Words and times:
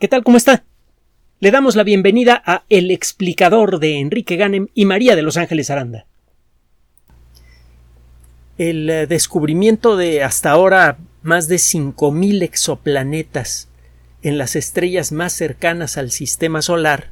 ¿Qué 0.00 0.08
tal? 0.08 0.24
¿Cómo 0.24 0.36
está? 0.36 0.64
Le 1.38 1.52
damos 1.52 1.76
la 1.76 1.84
bienvenida 1.84 2.42
a 2.44 2.64
El 2.68 2.90
explicador 2.90 3.78
de 3.78 4.00
Enrique 4.00 4.34
Ganem 4.34 4.66
y 4.74 4.86
María 4.86 5.14
de 5.14 5.22
Los 5.22 5.36
Ángeles 5.36 5.70
Aranda. 5.70 6.06
El 8.58 8.90
eh, 8.90 9.06
descubrimiento 9.06 9.96
de 9.96 10.24
hasta 10.24 10.50
ahora 10.50 10.98
más 11.22 11.46
de 11.46 11.56
5.000 11.56 12.42
exoplanetas 12.42 13.68
en 14.22 14.36
las 14.36 14.56
estrellas 14.56 15.12
más 15.12 15.32
cercanas 15.32 15.96
al 15.96 16.10
sistema 16.10 16.60
solar 16.60 17.10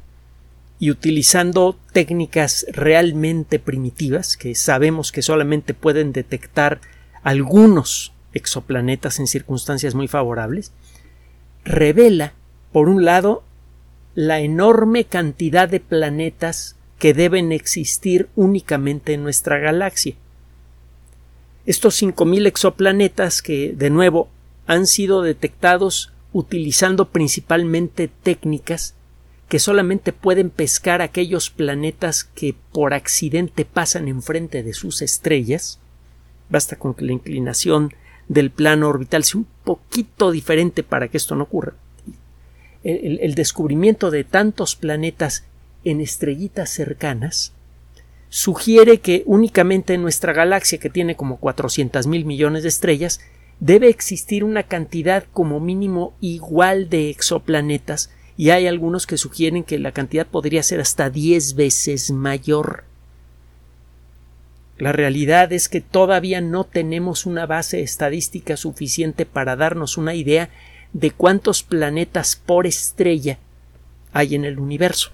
y 0.81 0.91
utilizando 0.91 1.79
técnicas 1.93 2.67
realmente 2.73 3.61
primitivas 3.61 4.37
que 4.37 4.57
sabemos 4.57 5.13
que 5.13 5.23
solamente 5.23 5.73
pueden 5.73 6.13
detectar 6.13 6.81
algunos 7.23 8.13
exoplanetas 8.35 9.21
en 9.21 9.29
circunstancias 9.29 9.95
muy 9.95 10.09
favorables, 10.09 10.73
revela 11.65 12.35
por 12.73 12.89
un 12.89 13.05
lado, 13.05 13.45
la 14.15 14.41
enorme 14.41 15.05
cantidad 15.05 15.69
de 15.69 15.81
planetas 15.81 16.77
que 16.99 17.15
deben 17.15 17.53
existir 17.53 18.29
únicamente 18.35 19.13
en 19.13 19.23
nuestra 19.23 19.59
galaxia. 19.59 20.15
Estos 21.67 22.03
5.000 22.03 22.47
exoplanetas 22.47 23.43
que, 23.43 23.73
de 23.77 23.91
nuevo, 23.91 24.29
han 24.67 24.87
sido 24.87 25.23
detectados 25.23 26.13
utilizando 26.33 27.09
principalmente 27.09 28.09
técnicas 28.09 28.95
que 29.49 29.59
solamente 29.59 30.13
pueden 30.13 30.49
pescar 30.49 31.03
aquellos 31.03 31.51
planetas 31.51 32.25
que 32.25 32.55
por 32.73 32.95
accidente 32.95 33.65
pasan 33.67 34.09
enfrente 34.09 34.63
de 34.63 34.73
sus 34.73 35.03
estrellas. 35.03 35.79
Basta 36.49 36.77
con 36.77 36.95
que 36.95 37.05
la 37.05 37.13
inclinación 37.13 37.93
del 38.29 38.51
plano 38.51 38.89
orbital 38.89 39.25
sea 39.25 39.41
un 39.41 39.47
poquito 39.63 40.31
diferente 40.31 40.83
para 40.83 41.09
que 41.09 41.19
esto 41.19 41.37
no 41.37 41.45
ocurra 41.45 41.75
el, 42.85 43.35
descubrimiento 43.35 44.11
de 44.11 44.25
tantos 44.25 44.77
planetas 44.77 45.45
en 45.85 46.01
estrellitas 46.01 46.71
cercanas 46.71 47.53
sugiere 48.29 48.99
que 48.99 49.23
únicamente 49.27 49.95
en 49.95 50.03
nuestra 50.03 50.33
galaxia, 50.33 50.79
que 50.79 50.91
tiene 50.91 51.17
como 51.17 51.39
400 51.39 52.07
mil 52.07 52.25
millones 52.25 52.63
de 52.63 52.71
estrellas, 52.71 53.21
debe 53.61 53.89
existir 53.89 54.43
una 54.43 54.65
cantidad 54.65 55.25
como 55.33 55.61
mínimo 55.61 56.15
igual 56.21 56.89
de 56.89 57.11
exoplanetas 57.11 58.11
y 58.37 58.51
hay 58.51 58.67
algunos 58.67 59.07
que 59.07 59.19
sugieren 59.19 59.65
que 59.65 59.79
la 59.79 59.93
cantidad 59.93 60.27
podría 60.27 60.63
ser 60.63 60.81
hasta 60.81 61.11
10 61.11 61.55
veces 61.55 62.11
mayor. 62.11 62.85
La 64.79 64.93
realidad 64.93 65.53
es 65.53 65.69
que 65.69 65.81
todavía 65.81 66.41
no 66.41 66.65
tenemos 66.65 67.27
una 67.27 67.47
base 67.47 67.83
estadística 67.83 68.57
suficiente 68.57 69.27
para 69.27 69.55
darnos 69.55 69.97
una 69.99 70.15
idea 70.15 70.49
de 70.93 71.11
cuántos 71.11 71.63
planetas 71.63 72.37
por 72.37 72.67
estrella 72.67 73.39
hay 74.13 74.35
en 74.35 74.45
el 74.45 74.59
universo. 74.59 75.11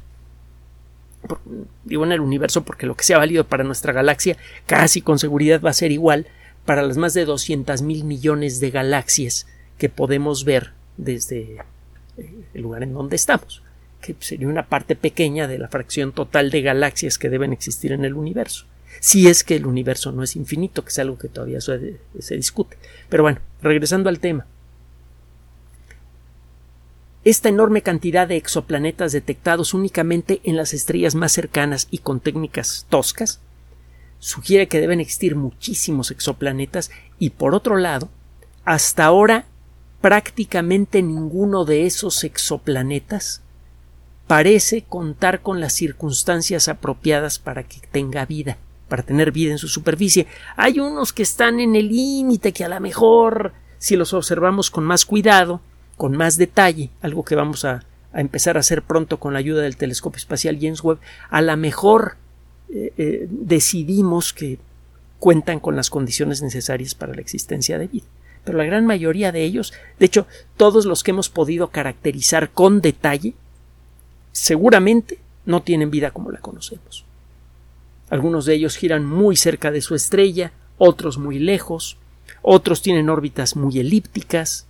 digo 1.85 2.05
en 2.05 2.13
el 2.13 2.21
universo 2.21 2.65
porque 2.65 2.87
lo 2.87 2.97
que 2.97 3.05
sea 3.05 3.19
válido 3.19 3.45
para 3.45 3.65
nuestra 3.65 3.93
galaxia 3.93 4.37
casi 4.67 5.01
con 5.01 5.19
seguridad 5.19 5.61
va 5.61 5.71
a 5.71 5.75
ser 5.75 5.93
igual 5.93 6.27
para 6.65 6.83
las 6.83 6.97
más 6.97 7.15
de 7.15 7.25
200 7.25 7.83
mil 7.83 8.05
millones 8.05 8.61
de 8.61 8.71
galaxias 8.71 9.47
que 9.79 9.89
podemos 9.89 10.45
ver 10.45 10.73
desde 10.97 11.59
eh, 12.17 12.45
el 12.53 12.63
lugar 12.63 12.83
en 12.83 12.93
donde 12.93 13.17
estamos, 13.17 13.63
que 14.03 14.15
sería 14.21 14.49
una 14.49 14.67
parte 14.67 14.97
pequeña 14.97 15.49
de 15.49 15.59
la 15.59 15.69
fracción 15.69 16.13
total 16.13 16.51
de 16.51 16.63
galaxias 16.63 17.17
que 17.19 17.31
deben 17.31 17.53
existir 17.53 17.93
en 17.93 18.05
el 18.05 18.15
universo. 18.15 18.67
Si 19.01 19.29
es 19.29 19.45
que 19.45 19.57
el 19.57 19.67
universo 19.67 20.13
no 20.13 20.25
es 20.25 20.35
infinito, 20.35 20.83
que 20.83 20.91
es 20.91 20.99
algo 20.99 21.17
que 21.17 21.29
todavía 21.29 21.61
se, 21.61 21.97
se 22.19 22.37
discute. 22.37 22.77
Pero 23.09 23.23
bueno, 23.23 23.39
regresando 23.63 24.09
al 24.09 24.19
tema. 24.19 24.45
Esta 27.29 27.51
enorme 27.51 27.83
cantidad 27.83 28.27
de 28.27 28.39
exoplanetas 28.39 29.13
detectados 29.13 29.75
únicamente 29.75 30.41
en 30.45 30.57
las 30.57 30.73
estrellas 30.73 31.15
más 31.15 31.31
cercanas 31.31 31.87
y 31.91 31.99
con 31.99 32.21
técnicas 32.21 32.87
toscas 32.89 33.43
sugiere 34.19 34.67
que 34.67 34.81
deben 34.81 34.99
existir 34.99 35.37
muchísimos 35.37 36.11
exoplanetas 36.11 36.91
y 37.19 37.29
por 37.29 37.55
otro 37.55 37.77
lado, 37.77 38.09
hasta 38.65 39.05
ahora 39.05 39.45
prácticamente 40.01 41.03
ninguno 41.03 41.67
de 41.67 41.85
esos 41.85 42.25
exoplanetas 42.25 43.43
parece 44.27 44.85
contar 44.89 45.43
con 45.43 45.61
las 45.61 45.75
circunstancias 45.75 46.67
apropiadas 46.67 47.39
para 47.39 47.63
que 47.63 47.81
tenga 47.93 48.25
vida, 48.25 48.57
para 48.89 49.03
tener 49.03 49.33
vida 49.33 49.53
en 49.53 49.59
su 49.59 49.69
superficie. 49.69 50.29
Hay 50.57 50.81
unos 50.81 51.13
que 51.13 51.25
están 51.25 51.61
en 51.61 51.77
el 51.77 51.89
límite 51.89 52.55
que 52.55 52.65
a 52.65 52.71
lo 52.71 52.81
mejor, 52.81 53.53
si 53.77 53.97
los 53.97 54.15
observamos 54.15 54.71
con 54.71 54.85
más 54.85 55.05
cuidado, 55.05 55.61
con 55.99 56.17
más 56.17 56.39
detalle, 56.39 56.89
algo 57.03 57.25
que 57.25 57.35
vamos 57.35 57.67
a, 57.67 57.85
empezar 58.15 58.57
a 58.57 58.61
hacer 58.61 58.83
pronto 58.83 59.21
con 59.21 59.35
la 59.35 59.39
ayuda 59.41 59.61
del 59.61 59.77
telescopio 59.77 60.17
espacial 60.17 60.57
James 60.59 60.83
Webb, 60.83 60.99
a 61.29 61.43
lo 61.43 61.55
mejor 61.59 62.17
eh, 62.71 62.93
eh, 62.97 63.27
decidimos 63.29 64.33
que 64.33 64.59
cuentan 65.19 65.61
con 65.61 65.77
las 65.77 65.91
condiciones 65.91 66.41
necesarias 66.41 66.95
para 66.95 67.15
la 67.15 67.21
existencia 67.21 67.79
de 67.79 67.89
vida. 67.89 68.07
Pero 68.45 68.57
la 68.57 68.65
gran 68.65 68.87
mayoría 68.87 69.31
de 69.33 69.43
ellos, 69.45 69.75
de 69.99 70.07
hecho, 70.07 70.27
todos 70.57 70.87
los 70.87 71.03
que 71.03 71.11
hemos 71.11 71.29
podido 71.29 71.69
caracterizar 71.69 72.51
con 72.51 72.81
detalle, 72.81 73.35
seguramente 74.33 75.19
no 75.45 75.63
tienen 75.63 75.91
vida 75.91 76.13
como 76.13 76.31
la 76.31 76.39
conocemos. 76.39 77.05
Algunos 78.09 78.47
de 78.47 78.55
ellos 78.55 78.77
giran 78.77 79.05
muy 79.05 79.37
cerca 79.37 79.71
de 79.71 79.83
su 79.83 79.95
estrella, 79.95 80.53
otros 80.79 81.19
muy 81.19 81.39
lejos, 81.39 81.99
otros 82.43 82.81
tienen 82.81 83.11
órbitas 83.11 83.57
muy 83.57 83.81
elípticas, 83.81 84.68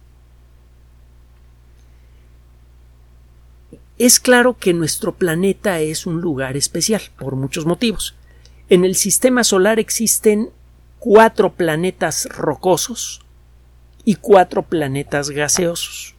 Es 3.99 4.21
claro 4.21 4.57
que 4.57 4.75
nuestro 4.75 5.17
planeta 5.17 5.81
es 5.81 6.07
un 6.07 6.21
lugar 6.21 6.57
especial, 6.57 7.03
por 7.19 7.35
muchos 7.35 7.67
motivos. 7.67 8.15
En 8.69 8.85
el 8.85 8.95
sistema 8.95 9.43
solar 9.43 9.81
existen 9.81 10.51
cuatro 11.01 11.55
planetas 11.55 12.29
rocosos 12.31 13.23
y 14.05 14.15
cuatro 14.15 14.63
planetas 14.63 15.31
gaseosos. 15.31 16.15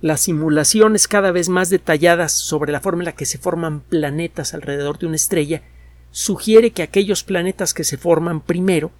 Las 0.00 0.22
simulaciones 0.22 1.06
cada 1.06 1.30
vez 1.30 1.48
más 1.48 1.70
detalladas 1.70 2.32
sobre 2.32 2.72
la 2.72 2.80
forma 2.80 3.02
en 3.02 3.06
la 3.06 3.14
que 3.14 3.26
se 3.26 3.38
forman 3.38 3.78
planetas 3.80 4.52
alrededor 4.52 4.98
de 4.98 5.06
una 5.06 5.16
estrella 5.16 5.62
sugiere 6.10 6.72
que 6.72 6.82
aquellos 6.82 7.22
planetas 7.22 7.74
que 7.74 7.84
se 7.84 7.96
forman 7.96 8.40
primero 8.40 8.90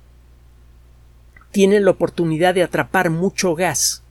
tienen 1.50 1.84
la 1.84 1.90
oportunidad 1.90 2.54
de 2.54 2.62
atrapar 2.62 3.10
mucho 3.10 3.56
gas 3.56 4.04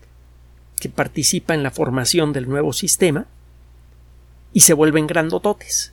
que 0.77 0.89
participa 0.89 1.53
en 1.53 1.63
la 1.63 1.71
formación 1.71 2.33
del 2.33 2.49
nuevo 2.49 2.73
sistema 2.73 3.27
y 4.55 4.61
se 4.61 4.73
vuelven 4.73 5.05
grandototes. 5.05 5.91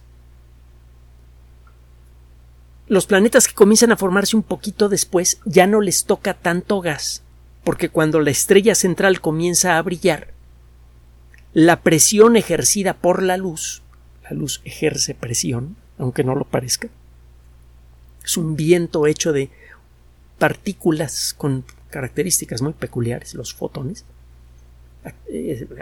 Los 2.86 3.06
planetas 3.06 3.48
que 3.48 3.54
comienzan 3.54 3.90
a 3.90 3.96
formarse 3.96 4.36
un 4.36 4.44
poquito 4.44 4.88
después 4.88 5.40
ya 5.44 5.66
no 5.66 5.80
les 5.80 6.04
toca 6.04 6.32
tanto 6.32 6.80
gas, 6.80 7.22
porque 7.64 7.88
cuando 7.88 8.20
la 8.20 8.30
estrella 8.30 8.76
central 8.76 9.20
comienza 9.20 9.76
a 9.76 9.82
brillar, 9.82 10.28
la 11.52 11.80
presión 11.80 12.36
ejercida 12.36 12.94
por 12.94 13.24
la 13.24 13.36
luz, 13.36 13.82
la 14.22 14.30
luz 14.30 14.60
ejerce 14.64 15.16
presión, 15.16 15.74
aunque 15.98 16.22
no 16.22 16.36
lo 16.36 16.44
parezca, 16.44 16.88
es 18.24 18.36
un 18.36 18.54
viento 18.54 19.08
hecho 19.08 19.32
de 19.32 19.50
partículas 20.38 21.34
con 21.36 21.64
características 21.90 22.62
muy 22.62 22.74
peculiares, 22.74 23.34
los 23.34 23.54
fotones, 23.54 24.04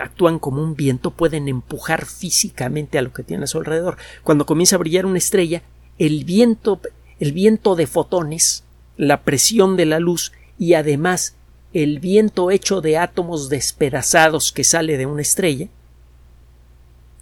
actúan 0.00 0.38
como 0.38 0.62
un 0.62 0.75
viento, 0.75 1.10
pueden 1.10 1.48
empujar 1.48 2.06
físicamente 2.06 2.98
a 2.98 3.03
lo 3.03 3.12
que 3.12 3.22
tiene 3.22 3.44
a 3.44 3.47
su 3.47 3.58
alrededor. 3.58 3.97
Cuando 4.22 4.47
comienza 4.47 4.76
a 4.76 4.78
brillar 4.78 5.06
una 5.06 5.19
estrella, 5.19 5.62
el 5.98 6.25
viento, 6.25 6.81
el 7.19 7.32
viento 7.32 7.76
de 7.76 7.86
fotones, 7.86 8.64
la 8.97 9.22
presión 9.22 9.76
de 9.76 9.86
la 9.86 9.98
luz 9.98 10.32
y 10.59 10.75
además 10.75 11.34
el 11.72 12.00
viento 12.00 12.50
hecho 12.50 12.80
de 12.80 12.98
átomos 12.98 13.48
despedazados 13.48 14.53
que 14.53 14.64
sale 14.64 14.97
de 14.97 15.06
una 15.06 15.22
estrella, 15.22 15.69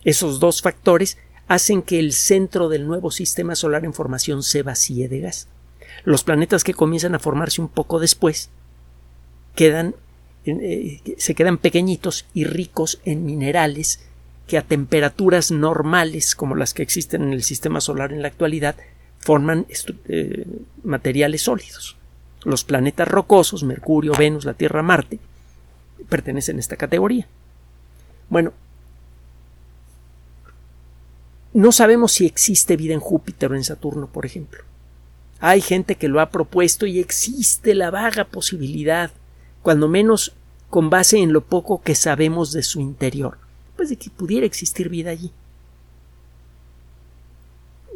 esos 0.04 0.40
dos 0.40 0.62
factores 0.62 1.18
hacen 1.48 1.82
que 1.82 1.98
el 1.98 2.12
centro 2.12 2.68
del 2.68 2.86
nuevo 2.86 3.10
sistema 3.10 3.54
solar 3.54 3.84
en 3.84 3.94
formación 3.94 4.42
se 4.42 4.62
vacíe 4.62 5.08
de 5.08 5.20
gas. 5.20 5.48
Los 6.04 6.22
planetas 6.22 6.62
que 6.62 6.74
comienzan 6.74 7.14
a 7.14 7.18
formarse 7.18 7.60
un 7.60 7.68
poco 7.68 7.98
después 7.98 8.50
quedan 9.54 9.94
eh, 10.50 11.00
se 11.18 11.34
quedan 11.34 11.58
pequeñitos 11.58 12.26
y 12.34 12.44
ricos 12.44 13.00
en 13.04 13.24
minerales 13.24 14.00
que 14.46 14.58
a 14.58 14.62
temperaturas 14.62 15.50
normales 15.50 16.34
como 16.34 16.54
las 16.54 16.74
que 16.74 16.82
existen 16.82 17.22
en 17.22 17.32
el 17.32 17.42
sistema 17.42 17.80
solar 17.80 18.12
en 18.12 18.22
la 18.22 18.28
actualidad 18.28 18.76
forman 19.18 19.66
eh, 20.08 20.46
materiales 20.82 21.42
sólidos. 21.42 21.96
Los 22.44 22.64
planetas 22.64 23.08
rocosos, 23.08 23.62
Mercurio, 23.64 24.12
Venus, 24.16 24.44
la 24.44 24.54
Tierra, 24.54 24.82
Marte, 24.82 25.18
pertenecen 26.08 26.56
a 26.56 26.60
esta 26.60 26.76
categoría. 26.76 27.26
Bueno, 28.30 28.52
no 31.52 31.72
sabemos 31.72 32.12
si 32.12 32.26
existe 32.26 32.76
vida 32.76 32.94
en 32.94 33.00
Júpiter 33.00 33.50
o 33.52 33.56
en 33.56 33.64
Saturno, 33.64 34.06
por 34.06 34.24
ejemplo. 34.24 34.62
Hay 35.40 35.60
gente 35.60 35.96
que 35.96 36.08
lo 36.08 36.20
ha 36.20 36.30
propuesto 36.30 36.86
y 36.86 36.98
existe 37.00 37.74
la 37.74 37.90
vaga 37.90 38.24
posibilidad 38.24 39.10
cuando 39.62 39.88
menos 39.88 40.34
con 40.70 40.90
base 40.90 41.18
en 41.18 41.32
lo 41.32 41.42
poco 41.44 41.82
que 41.82 41.94
sabemos 41.94 42.52
de 42.52 42.62
su 42.62 42.80
interior. 42.80 43.38
pues 43.76 43.90
de 43.90 43.96
que 43.96 44.10
pudiera 44.10 44.44
existir 44.44 44.88
vida 44.88 45.10
allí. 45.10 45.30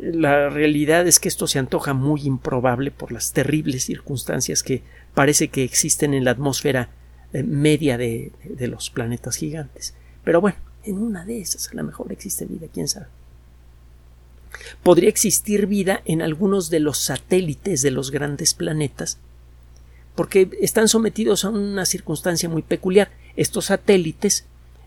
La 0.01 0.49
realidad 0.49 1.09
es 1.09 1.19
que 1.19 1.29
esto 1.29 1.49
se 1.49 1.59
antoja 1.59 1.93
muy 1.93 2.23
improbable 2.23 2.93
por 2.93 3.11
las 3.11 3.33
terribles 3.33 3.85
circunstancias 3.85 4.63
que 4.63 4.85
parece 5.13 5.49
que 5.49 5.65
existen 5.65 6.15
en 6.15 6.25
la 6.25 6.31
atmósfera 6.31 6.91
eh, 7.33 7.43
media 7.43 7.99
de, 7.99 8.31
de 8.45 8.69
los 8.69 8.91
planetas 8.91 9.35
gigantes. 9.35 9.95
Pero 10.23 10.41
bueno, 10.41 10.57
en 10.85 10.99
una 10.99 11.25
de 11.25 11.41
esas 11.41 11.69
a 11.69 11.75
lo 11.75 11.83
mejor 11.83 12.13
existe 12.13 12.45
vida, 12.45 12.69
quién 12.73 12.87
sabe. 12.87 13.07
Podría 14.83 15.09
existir 15.09 15.67
vida 15.67 16.03
en 16.05 16.23
algunos 16.23 16.71
de 16.71 16.79
los 16.81 16.99
satélites 16.99 17.83
de 17.83 17.91
los 17.91 18.11
grandes 18.11 18.55
planetas, 18.55 19.19
porque 20.14 20.50
están 20.61 20.88
sometidos 20.88 21.44
a 21.44 21.50
una 21.50 21.87
circunstancia 21.87 22.49
muy 22.49 22.62
peculiar. 22.62 23.11
Estos 23.37 23.67
satélites 23.67 24.44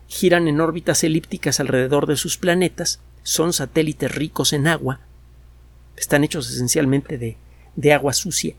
giran 0.08 0.48
en 0.48 0.60
órbitas 0.60 1.02
elípticas 1.04 1.58
alrededor 1.60 2.06
de 2.06 2.16
sus 2.16 2.36
planetas, 2.36 3.00
son 3.22 3.52
satélites 3.52 4.14
ricos 4.14 4.52
en 4.52 4.68
agua, 4.68 5.00
están 5.96 6.22
hechos 6.22 6.48
esencialmente 6.50 7.18
de, 7.18 7.36
de 7.74 7.92
agua 7.92 8.12
sucia. 8.12 8.54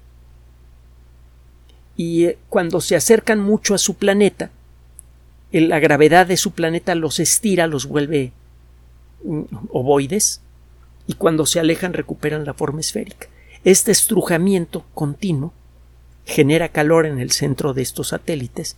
Y 1.95 2.25
eh, 2.25 2.37
cuando 2.49 2.81
se 2.81 2.95
acercan 2.95 3.39
mucho 3.39 3.73
a 3.73 3.77
su 3.77 3.95
planeta, 3.95 4.51
la 5.51 5.79
gravedad 5.79 6.27
de 6.27 6.35
su 6.35 6.51
planeta 6.51 6.95
los 6.95 7.19
estira, 7.19 7.67
los 7.67 7.85
vuelve 7.85 8.33
mm, 9.23 9.43
ovoides, 9.71 10.41
y 11.07 11.13
cuando 11.13 11.45
se 11.45 11.61
alejan 11.61 11.93
recuperan 11.93 12.45
la 12.45 12.53
forma 12.53 12.81
esférica. 12.81 13.27
Este 13.63 13.91
estrujamiento 13.91 14.85
continuo 14.93 15.53
genera 16.27 16.69
calor 16.69 17.05
en 17.07 17.19
el 17.19 17.31
centro 17.31 17.73
de 17.73 17.81
estos 17.81 18.09
satélites. 18.09 18.77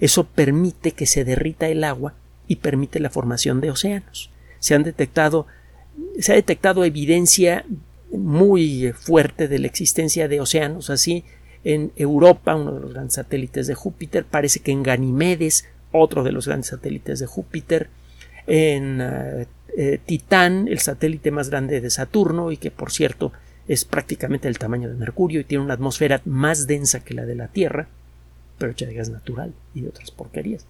Eso 0.00 0.24
permite 0.24 0.92
que 0.92 1.06
se 1.06 1.24
derrita 1.24 1.68
el 1.68 1.84
agua 1.84 2.14
y 2.48 2.56
permite 2.56 3.00
la 3.00 3.10
formación 3.10 3.60
de 3.60 3.70
océanos. 3.70 4.30
Se 4.60 4.74
han 4.74 4.84
detectado 4.84 5.46
se 6.18 6.32
ha 6.32 6.36
detectado 6.36 6.84
evidencia 6.84 7.64
muy 8.10 8.92
fuerte 8.92 9.48
de 9.48 9.58
la 9.58 9.66
existencia 9.66 10.28
de 10.28 10.40
océanos 10.40 10.90
así 10.90 11.24
en 11.64 11.92
Europa, 11.96 12.54
uno 12.54 12.72
de 12.72 12.80
los 12.80 12.92
grandes 12.92 13.14
satélites 13.14 13.66
de 13.66 13.74
Júpiter, 13.74 14.24
parece 14.24 14.60
que 14.60 14.70
en 14.70 14.82
Ganimedes, 14.82 15.66
otro 15.92 16.22
de 16.22 16.32
los 16.32 16.46
grandes 16.46 16.68
satélites 16.68 17.20
de 17.20 17.26
Júpiter, 17.26 17.88
en 18.46 19.00
eh, 19.00 19.46
eh, 19.76 19.98
Titán, 20.04 20.68
el 20.68 20.78
satélite 20.80 21.30
más 21.30 21.48
grande 21.48 21.80
de 21.80 21.90
Saturno 21.90 22.52
y 22.52 22.58
que 22.58 22.70
por 22.70 22.92
cierto 22.92 23.32
es 23.66 23.84
prácticamente 23.84 24.48
el 24.48 24.58
tamaño 24.58 24.88
de 24.88 24.94
Mercurio 24.94 25.40
y 25.40 25.44
tiene 25.44 25.64
una 25.64 25.74
atmósfera 25.74 26.20
más 26.24 26.66
densa 26.66 27.00
que 27.00 27.14
la 27.14 27.24
de 27.24 27.34
la 27.34 27.48
Tierra, 27.48 27.88
pero 28.58 28.72
hecha 28.72 28.86
de 28.86 28.94
gas 28.94 29.10
natural 29.10 29.52
y 29.74 29.82
de 29.82 29.88
otras 29.88 30.10
porquerías. 30.10 30.66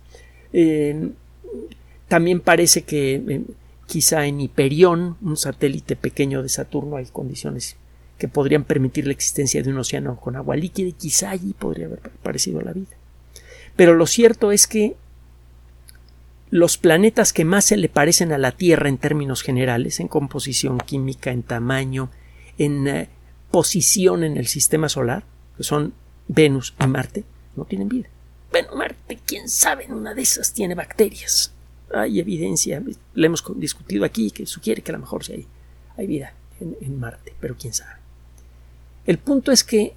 también 2.08 2.40
parece 2.40 2.82
que 2.82 3.42
quizá 3.86 4.26
en 4.26 4.40
Hiperión, 4.40 5.16
un 5.20 5.36
satélite 5.36 5.96
pequeño 5.96 6.42
de 6.42 6.48
Saturno, 6.48 6.96
hay 6.96 7.06
condiciones 7.06 7.76
que 8.18 8.28
podrían 8.28 8.64
permitir 8.64 9.06
la 9.06 9.12
existencia 9.12 9.62
de 9.62 9.70
un 9.70 9.78
océano 9.78 10.16
con 10.16 10.36
agua 10.36 10.56
líquida 10.56 10.88
y 10.88 10.92
quizá 10.92 11.30
allí 11.30 11.52
podría 11.52 11.86
haber 11.86 12.00
aparecido 12.20 12.60
la 12.60 12.72
vida. 12.72 12.96
Pero 13.76 13.94
lo 13.94 14.06
cierto 14.06 14.52
es 14.52 14.66
que 14.66 14.96
los 16.50 16.78
planetas 16.78 17.32
que 17.32 17.44
más 17.44 17.64
se 17.64 17.76
le 17.76 17.88
parecen 17.88 18.32
a 18.32 18.38
la 18.38 18.52
Tierra 18.52 18.88
en 18.88 18.98
términos 18.98 19.42
generales, 19.42 19.98
en 19.98 20.06
composición 20.06 20.78
química, 20.78 21.32
en 21.32 21.42
tamaño, 21.42 22.10
en 22.58 22.86
eh, 22.88 23.08
posición 23.50 24.24
en 24.24 24.36
el 24.36 24.46
sistema 24.46 24.88
solar, 24.88 25.24
que 25.56 25.62
son 25.62 25.94
Venus 26.28 26.74
y 26.80 26.86
Marte, 26.86 27.24
no 27.56 27.64
tienen 27.64 27.88
vida. 27.88 28.08
Bueno, 28.50 28.74
Marte, 28.74 29.18
quién 29.26 29.48
sabe, 29.48 29.84
en 29.84 29.94
una 29.94 30.14
de 30.14 30.22
esas 30.22 30.52
tiene 30.52 30.74
bacterias. 30.74 31.52
Hay 31.92 32.20
evidencia, 32.20 32.82
la 33.14 33.26
hemos 33.26 33.44
discutido 33.56 34.04
aquí, 34.04 34.30
que 34.30 34.46
sugiere 34.46 34.82
que 34.82 34.90
a 34.90 34.94
lo 34.94 35.00
mejor 35.00 35.24
sí 35.24 35.32
hay, 35.32 35.46
hay 35.96 36.06
vida 36.06 36.34
en 36.60 36.98
Marte, 36.98 37.34
pero 37.40 37.56
quién 37.56 37.74
sabe. 37.74 38.00
El 39.06 39.18
punto 39.18 39.52
es 39.52 39.64
que 39.64 39.94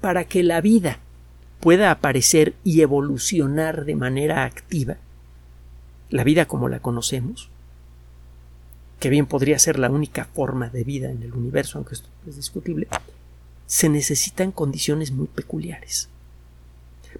para 0.00 0.24
que 0.24 0.42
la 0.42 0.60
vida 0.60 0.98
pueda 1.60 1.90
aparecer 1.90 2.54
y 2.62 2.82
evolucionar 2.82 3.84
de 3.84 3.96
manera 3.96 4.44
activa, 4.44 4.96
la 6.10 6.24
vida 6.24 6.46
como 6.46 6.68
la 6.68 6.80
conocemos, 6.80 7.50
que 8.98 9.10
bien 9.10 9.26
podría 9.26 9.58
ser 9.58 9.78
la 9.78 9.90
única 9.90 10.24
forma 10.24 10.68
de 10.68 10.84
vida 10.84 11.10
en 11.10 11.22
el 11.22 11.32
universo, 11.32 11.78
aunque 11.78 11.94
esto 11.94 12.08
es 12.26 12.36
discutible, 12.36 12.88
se 13.66 13.88
necesitan 13.88 14.50
condiciones 14.50 15.12
muy 15.12 15.26
peculiares. 15.26 16.08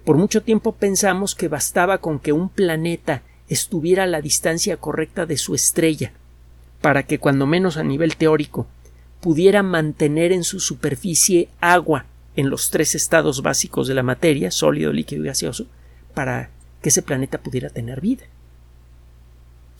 Por 0.03 0.17
mucho 0.17 0.41
tiempo 0.41 0.73
pensamos 0.73 1.35
que 1.35 1.47
bastaba 1.47 1.99
con 1.99 2.19
que 2.19 2.33
un 2.33 2.49
planeta 2.49 3.23
estuviera 3.47 4.03
a 4.03 4.07
la 4.07 4.21
distancia 4.21 4.77
correcta 4.77 5.25
de 5.25 5.37
su 5.37 5.55
estrella, 5.55 6.11
para 6.81 7.03
que 7.03 7.19
cuando 7.19 7.45
menos 7.45 7.77
a 7.77 7.83
nivel 7.83 8.15
teórico 8.15 8.67
pudiera 9.21 9.63
mantener 9.63 10.31
en 10.31 10.43
su 10.43 10.59
superficie 10.59 11.49
agua 11.59 12.05
en 12.35 12.49
los 12.49 12.69
tres 12.69 12.95
estados 12.95 13.41
básicos 13.41 13.87
de 13.87 13.95
la 13.95 14.03
materia, 14.03 14.51
sólido, 14.51 14.93
líquido 14.93 15.23
y 15.23 15.27
gaseoso, 15.27 15.65
para 16.13 16.49
que 16.81 16.89
ese 16.89 17.01
planeta 17.01 17.39
pudiera 17.39 17.69
tener 17.69 17.99
vida. 17.99 18.23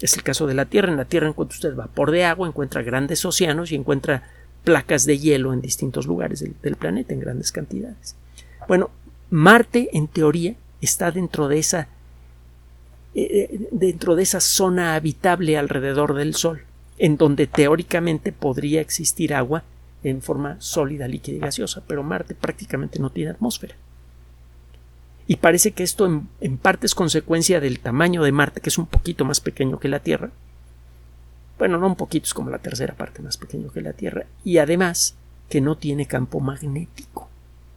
Es 0.02 0.14
el 0.16 0.24
caso 0.24 0.48
de 0.48 0.54
la 0.54 0.66
Tierra. 0.66 0.92
En 0.92 0.98
la 0.98 1.06
Tierra 1.06 1.28
encuentra 1.28 1.56
usted 1.56 1.76
vapor 1.76 2.12
de 2.12 2.24
agua, 2.24 2.48
encuentra 2.48 2.82
grandes 2.82 3.24
océanos 3.26 3.72
y 3.72 3.76
encuentra 3.76 4.24
placas 4.64 5.06
de 5.06 5.18
hielo 5.18 5.54
en 5.54 5.62
distintos 5.62 6.08
lugares 6.08 6.40
del, 6.40 6.76
planeta 6.76 7.14
en 7.14 7.20
grandes 7.20 7.52
cantidades. 7.52 8.16
Bueno, 8.68 8.92
Marte, 9.30 9.90
en 9.94 10.08
teoría, 10.08 10.56
está 10.82 11.12
dentro 11.12 11.48
de 11.48 11.60
esa 11.60 11.88
eh, 13.16 13.50
eh, 13.52 13.68
dentro 13.72 14.16
de 14.16 14.24
esa 14.24 14.40
zona 14.40 14.96
habitable 14.96 15.58
alrededor 15.58 16.14
del 16.14 16.36
Sol, 16.36 16.62
en 16.98 17.18
donde 17.18 17.48
teóricamente 17.48 18.32
podría 18.32 18.82
existir 18.82 19.34
agua 19.34 19.64
en 20.04 20.22
forma 20.22 20.58
sólida, 20.60 21.08
líquida 21.08 21.38
y 21.38 21.40
gaseosa, 21.40 21.84
pero 21.88 22.04
Marte 22.04 22.36
prácticamente 22.36 23.00
no 23.00 23.10
tiene 23.10 23.32
atmósfera 23.32 23.76
y 25.30 25.36
parece 25.36 25.74
que 25.74 25.84
esto 25.84 26.08
en, 26.42 26.58
parte 26.58 26.88
es 26.88 26.96
consecuencia 26.96 27.60
del 27.60 27.82
tamaño 27.82 28.24
de 28.24 28.32
Marte, 28.32 28.62
que 28.62 28.70
es 28.70 28.80
un 28.80 28.88
poquito 28.88 29.26
más 29.26 29.42
pequeño 29.42 29.80
que 29.80 29.88
la 29.88 30.00
Tierra. 30.00 30.32
Bueno, 31.60 31.78
no 31.78 31.86
un 31.86 31.96
poquito, 31.96 32.26
es 32.26 32.34
como 32.34 32.50
la 32.50 32.58
tercera 32.58 32.96
parte 32.96 33.22
más 33.22 33.38
pequeño 33.38 33.72
que 33.72 33.82
la 33.82 33.94
Tierra. 33.94 34.26
Y 34.44 34.58
además 34.58 35.14
que 35.48 35.62
no 35.62 35.78
tiene 35.78 36.08
campo 36.08 36.40
magnético. 36.40 37.30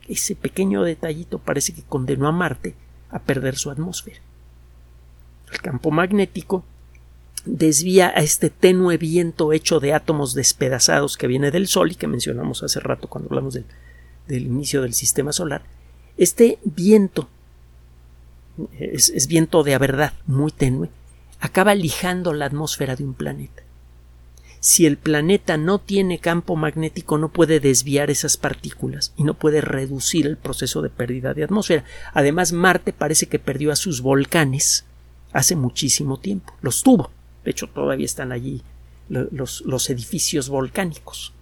Ese 0.09 0.35
pequeño 0.35 0.83
detallito 0.83 1.41
parece 1.41 1.75
que 1.75 1.83
condenó 1.83 2.27
a 2.27 2.33
Marte 2.33 2.75
a 3.11 3.19
perder 3.19 3.57
su 3.57 3.71
atmósfera. 3.71 4.21
El 5.53 5.61
campo 5.61 5.91
magnético 5.91 6.65
desvía 7.45 8.15
a 8.17 8.23
este 8.23 8.49
tenue 8.49 8.97
viento 8.97 9.53
hecho 9.53 9.79
de 9.79 9.93
átomos 9.93 10.33
despedazados 10.33 11.19
que 11.19 11.27
viene 11.27 11.51
del 11.51 11.67
Sol 11.67 11.93
y 11.93 11.97
que 11.97 12.07
mencionamos 12.07 12.63
hace 12.63 12.81
rato 12.81 13.09
cuando 13.09 13.29
hablamos 13.29 13.53
del, 13.53 13.67
del 14.27 14.47
inicio 14.47 14.81
del 14.81 14.95
sistema 14.95 15.35
solar. 15.35 15.61
Este 16.17 16.59
viento 16.65 17.29
es, 18.79 19.27
viento 19.27 19.63
de 19.63 19.77
verdad 19.79 20.13
muy 20.27 20.53
tenue, 20.53 20.91
acaba 21.41 21.75
lijando 21.75 22.33
la 22.33 22.47
atmósfera 22.47 22.97
de 22.97 23.05
un 23.05 23.15
planeta. 23.15 23.63
Si 24.61 24.87
el 24.87 24.97
planeta 24.97 25.57
no 25.57 25.81
tiene 25.81 26.21
campo 26.21 26.55
magnético, 26.55 27.19
no 27.19 27.31
puede 27.31 27.59
desviar 27.59 28.11
esas 28.11 28.37
partículas 28.37 29.13
y 29.17 29.25
no 29.25 29.35
puede 29.35 29.61
reducir 29.61 30.27
el 30.27 30.37
proceso 30.37 30.83
de 30.83 30.89
pérdida 30.89 31.35
de 31.35 31.43
atmósfera. 31.43 31.85
Además, 32.13 32.53
Marte 32.53 32.93
parece 32.93 33.27
que 33.27 33.41
perdió 33.41 33.73
a 33.73 33.77
sus 33.77 34.03
volcanes 34.03 34.85
hace 35.33 35.57
muchísimo 35.57 36.21
tiempo. 36.21 36.55
Los 36.61 36.85
tuvo. 36.85 37.11
De 37.45 37.51
hecho, 37.51 37.67
todavía 37.67 38.05
están 38.05 38.31
allí 38.31 38.63
los, 39.09 39.63
los 39.63 39.91
edificios 39.91 40.49
volcánicos. 40.49 41.33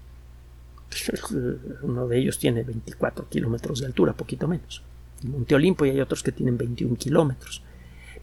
Uno 1.83 2.09
de 2.09 2.19
ellos 2.19 2.38
tiene 2.38 2.62
24 2.62 3.29
kilómetros 3.29 3.81
de 3.81 3.87
altura, 3.87 4.14
poquito 4.14 4.49
menos. 4.49 4.83
Monte 5.23 5.55
Olimpo 5.55 5.85
y 5.85 5.91
hay 5.91 6.00
otros 6.00 6.23
que 6.23 6.33
tienen 6.33 6.59
21 6.59 6.97
kilómetros. 6.97 7.62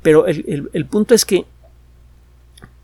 Pero 0.01 0.25
el, 0.27 0.85
punto 0.89 1.15
es 1.15 1.25
que 1.25 1.45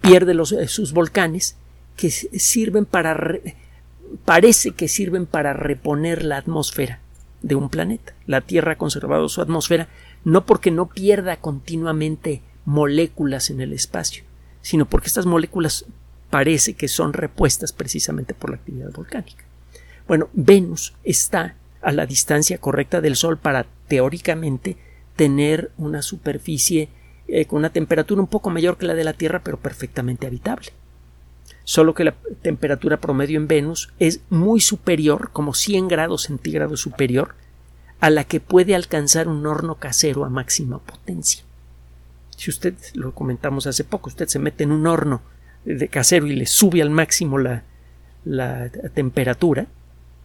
pierde 0.02 0.34
los, 0.34 0.52
eh, 0.52 0.68
sus 0.68 0.94
volcanes 0.94 1.56
que 1.96 2.10
sirven 2.10 2.86
para 2.86 3.16
parece 4.26 4.72
que 4.72 4.88
sirven 4.88 5.26
para 5.26 5.54
reponer 5.54 6.24
la 6.24 6.38
atmósfera 6.38 7.00
de 7.42 7.56
un 7.56 7.70
planeta. 7.70 8.14
La 8.26 8.42
Tierra 8.42 8.74
ha 8.74 8.78
conservado 8.78 9.30
su 9.30 9.42
atmósfera 9.42 9.88
no 10.24 10.46
porque 10.46 10.72
no 10.72 10.88
pierda 10.88 11.38
continuamente 11.38 12.42
moléculas 12.66 13.50
en 13.50 13.62
el 13.62 13.74
espacio, 13.74 14.24
sino 14.62 14.86
porque 14.86 15.08
estas 15.08 15.26
moléculas 15.26 15.86
parece 16.30 16.74
que 16.74 16.88
son 16.88 17.14
repuestas 17.14 17.74
precisamente 17.74 18.34
por 18.34 18.50
la 18.50 18.56
actividad 18.56 18.92
volcánica. 18.92 19.44
Bueno, 20.08 20.30
Venus 20.34 20.94
está 21.04 21.56
a 21.82 21.92
la 21.92 22.06
distancia 22.06 22.58
correcta 22.58 23.02
del 23.02 23.16
Sol 23.16 23.38
para 23.38 23.66
teóricamente 23.94 24.76
tener 25.16 25.70
una 25.78 26.02
superficie 26.02 26.90
eh, 27.28 27.46
con 27.46 27.60
una 27.60 27.70
temperatura 27.70 28.22
un 28.22 28.28
poco 28.28 28.50
mayor 28.50 28.76
que 28.76 28.88
la 28.88 28.96
de 28.96 29.04
la 29.04 29.14
Tierra, 29.14 29.44
pero 29.44 29.60
perfectamente 29.60 30.26
habitable. 30.26 30.70
Solo 31.64 31.94
que 31.94 32.04
la 32.04 32.16
temperatura 32.42 32.98
promedio 32.98 33.38
en 33.38 33.48
Venus 33.48 33.94
es 34.00 34.22
muy 34.32 34.62
superior, 34.62 35.30
como 35.32 35.54
100 35.54 35.90
grados 35.90 36.24
centígrados 36.24 36.80
superior, 36.80 37.36
a 38.00 38.10
la 38.10 38.24
que 38.24 38.40
puede 38.40 38.74
alcanzar 38.74 39.28
un 39.28 39.46
horno 39.46 39.76
casero 39.76 40.26
a 40.26 40.30
máxima 40.30 40.80
potencia. 40.80 41.44
Si 42.36 42.50
usted, 42.50 42.74
lo 42.96 43.14
comentamos 43.14 43.68
hace 43.68 43.84
poco, 43.84 44.10
usted 44.10 44.28
se 44.28 44.40
mete 44.40 44.64
en 44.64 44.72
un 44.72 44.88
horno 44.88 45.22
de 45.66 45.88
casero 45.88 46.26
y 46.26 46.36
le 46.36 46.48
sube 46.48 46.82
al 46.82 46.90
máximo 46.90 47.38
la, 47.38 47.62
la 48.26 48.70
temperatura, 48.70 49.68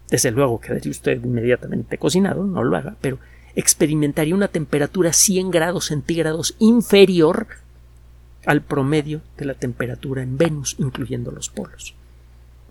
desde 0.08 0.30
luego 0.30 0.58
quedaría 0.58 0.90
usted 0.90 1.22
inmediatamente 1.22 1.98
cocinado, 1.98 2.44
no 2.44 2.64
lo 2.64 2.75
haga, 2.78 2.96
pero 3.02 3.18
experimentaría 3.55 4.35
una 4.35 4.49
temperatura 4.49 5.12
100 5.12 5.50
grados 5.50 5.87
centígrados 5.87 6.55
inferior 6.59 7.47
al 8.47 8.62
promedio 8.62 9.21
de 9.37 9.45
la 9.45 9.55
temperatura 9.55 10.23
en 10.23 10.38
Venus, 10.38 10.76
incluyendo 10.78 11.31
los 11.31 11.49
polos. 11.50 11.95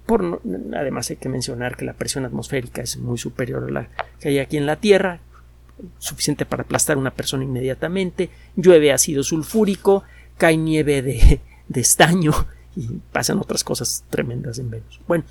Por, 0.05 0.41
además 0.73 1.09
hay 1.09 1.17
que 1.17 1.29
mencionar 1.29 1.75
que 1.75 1.85
la 1.85 1.93
presión 1.93 2.25
atmosférica 2.25 2.81
es 2.81 2.97
muy 2.97 3.17
superior 3.17 3.65
a 3.65 3.71
la 3.71 3.89
que 4.19 4.29
hay 4.29 4.39
aquí 4.39 4.57
en 4.57 4.65
la 4.65 4.77
Tierra, 4.77 5.19
suficiente 5.99 6.45
para 6.45 6.63
aplastar 6.63 6.95
a 6.95 6.99
una 6.99 7.11
persona 7.11 7.43
inmediatamente, 7.43 8.29
llueve 8.55 8.91
ácido 8.91 9.23
sulfúrico, 9.23 10.03
cae 10.37 10.57
nieve 10.57 11.01
de, 11.01 11.41
de 11.67 11.81
estaño 11.81 12.31
y 12.75 12.87
pasan 13.11 13.39
otras 13.39 13.63
cosas 13.63 14.03
tremendas 14.09 14.59
en 14.59 14.69
Venus. 14.69 14.99
Bueno, 15.07 15.25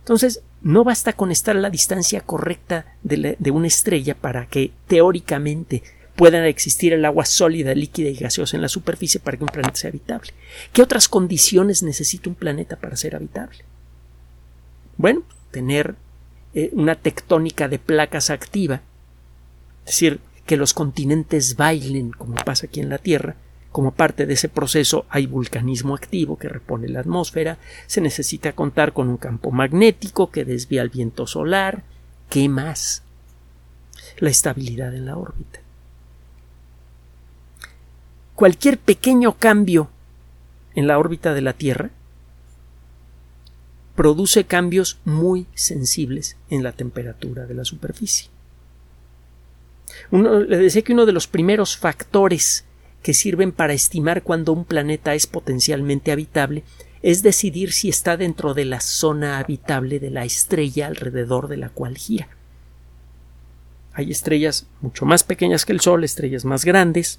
entonces 0.00 0.42
no 0.62 0.84
basta 0.84 1.12
con 1.14 1.30
estar 1.30 1.56
a 1.56 1.60
la 1.60 1.70
distancia 1.70 2.20
correcta 2.20 2.94
de, 3.02 3.50
una 3.50 3.66
estrella 3.66 4.14
para 4.14 4.46
que 4.46 4.72
teóricamente 4.86 5.82
pueda 6.16 6.46
existir 6.46 6.92
el 6.92 7.04
agua 7.04 7.24
sólida, 7.24 7.74
líquida 7.74 8.10
y 8.10 8.14
gaseosa 8.14 8.56
en 8.56 8.62
la 8.62 8.68
superficie 8.68 9.20
para 9.20 9.38
que 9.38 9.44
un 9.44 9.50
planeta 9.50 9.76
sea 9.76 9.88
habitable. 9.88 10.32
¿Qué 10.72 10.82
otras 10.82 11.08
condiciones 11.08 11.82
necesita 11.82 12.28
un 12.28 12.36
planeta 12.36 12.76
para 12.76 12.96
ser 12.96 13.16
habitable? 13.16 13.64
Bueno, 14.98 15.22
tener 15.50 15.94
eh, 16.52 16.68
una 16.72 16.94
tectónica 16.94 17.68
de 17.68 17.78
placas 17.78 18.28
activa, 18.28 18.82
es 19.86 19.92
decir, 19.92 20.20
que 20.44 20.58
los 20.58 20.74
continentes 20.74 21.56
bailen 21.56 22.10
como 22.10 22.34
pasa 22.34 22.66
aquí 22.66 22.80
en 22.80 22.90
la 22.90 22.98
Tierra, 22.98 23.36
como 23.72 23.92
parte 23.92 24.26
de 24.26 24.34
ese 24.34 24.48
proceso 24.48 25.06
hay 25.10 25.26
vulcanismo 25.26 25.94
activo 25.94 26.36
que 26.36 26.48
repone 26.48 26.88
la 26.88 27.00
atmósfera, 27.00 27.58
se 27.86 28.00
necesita 28.00 28.52
contar 28.52 28.92
con 28.92 29.08
un 29.08 29.16
campo 29.16 29.52
magnético 29.52 30.30
que 30.30 30.44
desvía 30.44 30.82
el 30.82 30.88
viento 30.88 31.26
solar, 31.26 31.84
¿qué 32.28 32.48
más? 32.48 33.04
La 34.18 34.30
estabilidad 34.30 34.94
en 34.94 35.06
la 35.06 35.16
órbita. 35.16 35.60
Cualquier 38.34 38.78
pequeño 38.78 39.34
cambio 39.34 39.88
en 40.74 40.86
la 40.86 40.98
órbita 40.98 41.32
de 41.34 41.42
la 41.42 41.52
Tierra 41.52 41.90
produce 43.94 44.44
cambios 44.44 44.98
muy 45.04 45.46
sensibles 45.54 46.36
en 46.48 46.62
la 46.62 46.72
temperatura 46.72 47.46
de 47.46 47.54
la 47.54 47.64
superficie. 47.64 48.30
le 50.10 50.56
decía 50.56 50.82
que 50.82 50.92
uno 50.92 51.06
de 51.06 51.12
los 51.12 51.26
primeros 51.26 51.76
factores 51.76 52.64
que 53.02 53.14
sirven 53.14 53.52
para 53.52 53.72
estimar 53.72 54.22
cuando 54.22 54.52
un 54.52 54.64
planeta 54.64 55.14
es 55.14 55.26
potencialmente 55.26 56.12
habitable 56.12 56.64
es 57.02 57.22
decidir 57.22 57.72
si 57.72 57.88
está 57.88 58.16
dentro 58.16 58.52
de 58.52 58.66
la 58.66 58.80
zona 58.80 59.38
habitable 59.38 59.98
de 60.00 60.10
la 60.10 60.24
estrella 60.24 60.86
alrededor 60.86 61.48
de 61.48 61.56
la 61.56 61.70
cual 61.70 61.96
gira. 61.96 62.28
Hay 63.94 64.10
estrellas 64.10 64.66
mucho 64.80 65.06
más 65.06 65.24
pequeñas 65.24 65.64
que 65.64 65.72
el 65.72 65.80
Sol, 65.80 66.04
estrellas 66.04 66.44
más 66.44 66.64
grandes. 66.64 67.18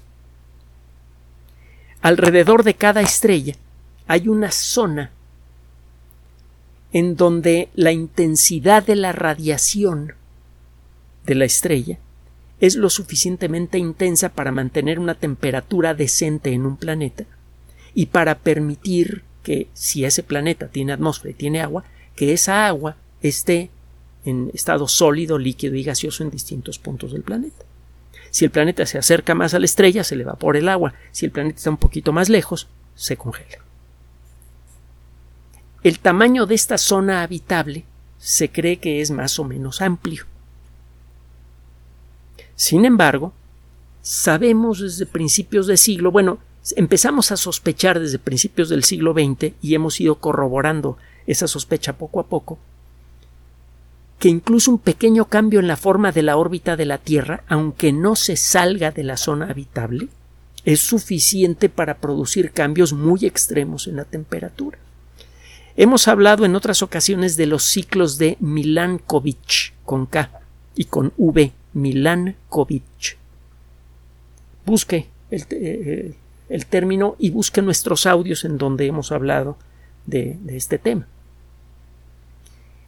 Alrededor 2.00 2.62
de 2.62 2.74
cada 2.74 3.00
estrella 3.00 3.54
hay 4.06 4.28
una 4.28 4.50
zona 4.50 5.10
en 6.92 7.16
donde 7.16 7.68
la 7.74 7.92
intensidad 7.92 8.84
de 8.84 8.96
la 8.96 9.12
radiación 9.12 10.14
de 11.24 11.34
la 11.34 11.44
estrella 11.44 11.98
es 12.62 12.76
lo 12.76 12.90
suficientemente 12.90 13.76
intensa 13.76 14.28
para 14.28 14.52
mantener 14.52 15.00
una 15.00 15.16
temperatura 15.16 15.94
decente 15.94 16.52
en 16.52 16.64
un 16.64 16.76
planeta 16.76 17.24
y 17.92 18.06
para 18.06 18.38
permitir 18.38 19.24
que 19.42 19.66
si 19.74 20.04
ese 20.04 20.22
planeta 20.22 20.68
tiene 20.68 20.92
atmósfera 20.92 21.32
y 21.32 21.34
tiene 21.34 21.60
agua, 21.60 21.82
que 22.14 22.32
esa 22.32 22.68
agua 22.68 22.96
esté 23.20 23.70
en 24.24 24.52
estado 24.54 24.86
sólido, 24.86 25.38
líquido 25.38 25.74
y 25.74 25.82
gaseoso 25.82 26.22
en 26.22 26.30
distintos 26.30 26.78
puntos 26.78 27.12
del 27.12 27.22
planeta. 27.22 27.64
Si 28.30 28.44
el 28.44 28.52
planeta 28.52 28.86
se 28.86 28.96
acerca 28.96 29.34
más 29.34 29.54
a 29.54 29.58
la 29.58 29.64
estrella, 29.64 30.04
se 30.04 30.14
le 30.14 30.22
evapora 30.22 30.60
el 30.60 30.68
agua. 30.68 30.94
Si 31.10 31.26
el 31.26 31.32
planeta 31.32 31.56
está 31.56 31.70
un 31.70 31.78
poquito 31.78 32.12
más 32.12 32.28
lejos, 32.28 32.68
se 32.94 33.16
congela. 33.16 33.58
El 35.82 35.98
tamaño 35.98 36.46
de 36.46 36.54
esta 36.54 36.78
zona 36.78 37.24
habitable 37.24 37.86
se 38.18 38.50
cree 38.50 38.76
que 38.76 39.00
es 39.00 39.10
más 39.10 39.40
o 39.40 39.44
menos 39.44 39.82
amplio. 39.82 40.26
Sin 42.62 42.84
embargo, 42.84 43.32
sabemos 44.02 44.78
desde 44.78 45.04
principios 45.04 45.66
del 45.66 45.78
siglo, 45.78 46.12
bueno, 46.12 46.38
empezamos 46.76 47.32
a 47.32 47.36
sospechar 47.36 47.98
desde 47.98 48.20
principios 48.20 48.68
del 48.68 48.84
siglo 48.84 49.14
XX 49.14 49.54
y 49.60 49.74
hemos 49.74 50.00
ido 50.00 50.14
corroborando 50.20 50.96
esa 51.26 51.48
sospecha 51.48 51.94
poco 51.94 52.20
a 52.20 52.28
poco, 52.28 52.60
que 54.20 54.28
incluso 54.28 54.70
un 54.70 54.78
pequeño 54.78 55.24
cambio 55.24 55.58
en 55.58 55.66
la 55.66 55.76
forma 55.76 56.12
de 56.12 56.22
la 56.22 56.36
órbita 56.36 56.76
de 56.76 56.84
la 56.84 56.98
Tierra, 56.98 57.42
aunque 57.48 57.92
no 57.92 58.14
se 58.14 58.36
salga 58.36 58.92
de 58.92 59.02
la 59.02 59.16
zona 59.16 59.46
habitable, 59.50 60.06
es 60.64 60.78
suficiente 60.78 61.68
para 61.68 61.96
producir 61.96 62.52
cambios 62.52 62.92
muy 62.92 63.26
extremos 63.26 63.88
en 63.88 63.96
la 63.96 64.04
temperatura. 64.04 64.78
Hemos 65.76 66.06
hablado 66.06 66.44
en 66.44 66.54
otras 66.54 66.80
ocasiones 66.80 67.36
de 67.36 67.46
los 67.46 67.64
ciclos 67.64 68.18
de 68.18 68.36
Milankovitch 68.38 69.74
con 69.84 70.06
K 70.06 70.30
y 70.76 70.84
con 70.84 71.12
V, 71.16 71.52
Milankovitch. 71.74 73.16
Busque 74.64 75.08
el, 75.30 75.44
eh, 75.50 76.14
el, 76.48 76.66
término 76.66 77.16
y 77.18 77.30
busque 77.30 77.62
nuestros 77.62 78.06
audios 78.06 78.44
en 78.44 78.58
donde 78.58 78.86
hemos 78.86 79.12
hablado 79.12 79.56
de, 80.06 80.36
de 80.42 80.56
este 80.56 80.78
tema. 80.78 81.08